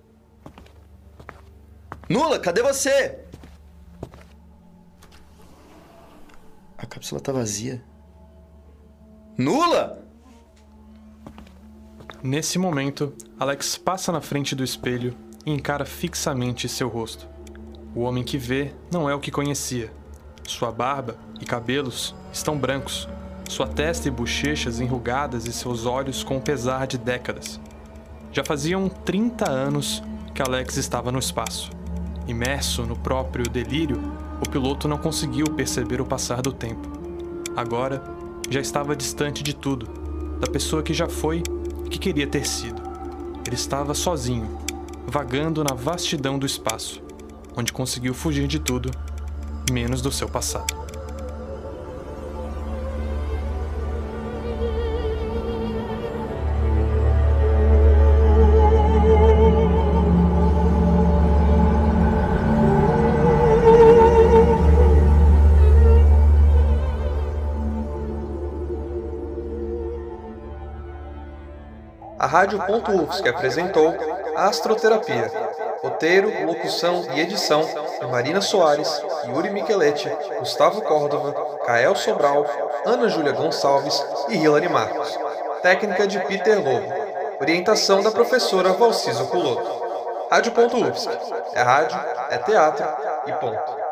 Nula, 2.10 2.40
cadê 2.40 2.64
você? 2.64 3.20
A 6.76 6.84
cápsula 6.84 7.22
tá 7.22 7.32
vazia. 7.32 7.84
Nula! 9.38 10.04
Nesse 12.24 12.58
momento, 12.58 13.14
Alex 13.40 13.78
passa 13.78 14.12
na 14.12 14.22
frente 14.22 14.56
do 14.56 14.64
espelho 14.64 15.16
e 15.46 15.52
encara 15.52 15.86
fixamente 15.86 16.68
seu 16.68 16.90
rosto. 16.90 17.30
O 17.96 18.02
homem 18.02 18.24
que 18.24 18.40
vê 18.40 18.74
não 18.92 19.08
é 19.08 19.14
o 19.14 19.20
que 19.20 19.30
conhecia. 19.30 19.94
Sua 20.48 20.72
barba 20.72 21.16
e 21.40 21.46
cabelos 21.46 22.16
estão 22.34 22.58
brancos, 22.58 23.08
sua 23.48 23.68
testa 23.68 24.08
e 24.08 24.12
bochechas 24.12 24.80
enrugadas 24.80 25.46
e 25.46 25.54
seus 25.54 25.86
olhos 25.86 26.24
com 26.24 26.38
o 26.38 26.42
pesar 26.42 26.88
de 26.88 26.98
décadas. 26.98 27.60
Já 28.32 28.44
faziam 28.44 28.90
30 28.90 29.48
anos 29.48 30.02
que 30.34 30.42
Alex 30.42 30.76
estava 30.76 31.12
no 31.12 31.20
espaço. 31.20 31.79
Imerso 32.30 32.84
no 32.86 32.96
próprio 32.96 33.50
delírio, 33.50 34.00
o 34.40 34.48
piloto 34.48 34.88
não 34.88 35.00
conseguiu 35.00 35.48
perceber 35.48 36.00
o 36.00 36.06
passar 36.06 36.44
do 36.44 36.54
tempo. 36.54 36.88
Agora, 37.58 38.04
já 38.52 38.62
estava 38.62 38.96
distante 38.96 39.42
de 39.42 39.56
tudo, 39.56 39.88
da 40.40 40.46
pessoa 40.46 40.84
que 40.84 40.94
já 40.94 41.10
foi 41.10 41.42
e 41.86 41.90
que 41.90 41.98
queria 41.98 42.28
ter 42.28 42.46
sido. 42.46 42.84
Ele 43.48 43.56
estava 43.56 43.96
sozinho, 43.96 44.48
vagando 45.08 45.64
na 45.64 45.74
vastidão 45.74 46.38
do 46.38 46.46
espaço, 46.46 47.02
onde 47.58 47.74
conseguiu 47.74 48.14
fugir 48.14 48.48
de 48.48 48.60
tudo, 48.60 48.92
menos 49.72 50.00
do 50.00 50.12
seu 50.12 50.30
passado. 50.30 50.89
A 72.30 72.32
Rádio 72.32 72.60
Ponto 72.64 72.92
UFSC 72.92 73.28
apresentou 73.28 73.96
Astroterapia. 74.36 75.32
Roteiro, 75.82 76.46
locução 76.46 77.04
e 77.16 77.22
edição 77.22 77.68
de 78.00 78.06
Marina 78.06 78.40
Soares, 78.40 79.02
Yuri 79.26 79.50
Micheletti, 79.50 80.08
Gustavo 80.38 80.80
Córdova, 80.84 81.34
Kael 81.66 81.96
Sobral, 81.96 82.46
Ana 82.86 83.10
Júlia 83.10 83.32
Gonçalves 83.32 84.06
e 84.28 84.38
Hilary 84.38 84.70
Marcos. 84.70 85.18
Técnica 85.64 86.06
de 86.06 86.20
Peter 86.20 86.64
Lobo. 86.64 86.94
Orientação 87.42 88.04
da 88.04 88.12
professora 88.12 88.74
Valciso 88.74 89.26
Culoto. 89.26 89.68
Rádio 90.30 90.52
Ponto 90.52 90.78
UFSC. 90.86 91.10
É 91.56 91.64
rádio, 91.64 92.00
é 92.30 92.38
teatro 92.38 92.88
e 93.26 93.34
ponto. 93.34 93.89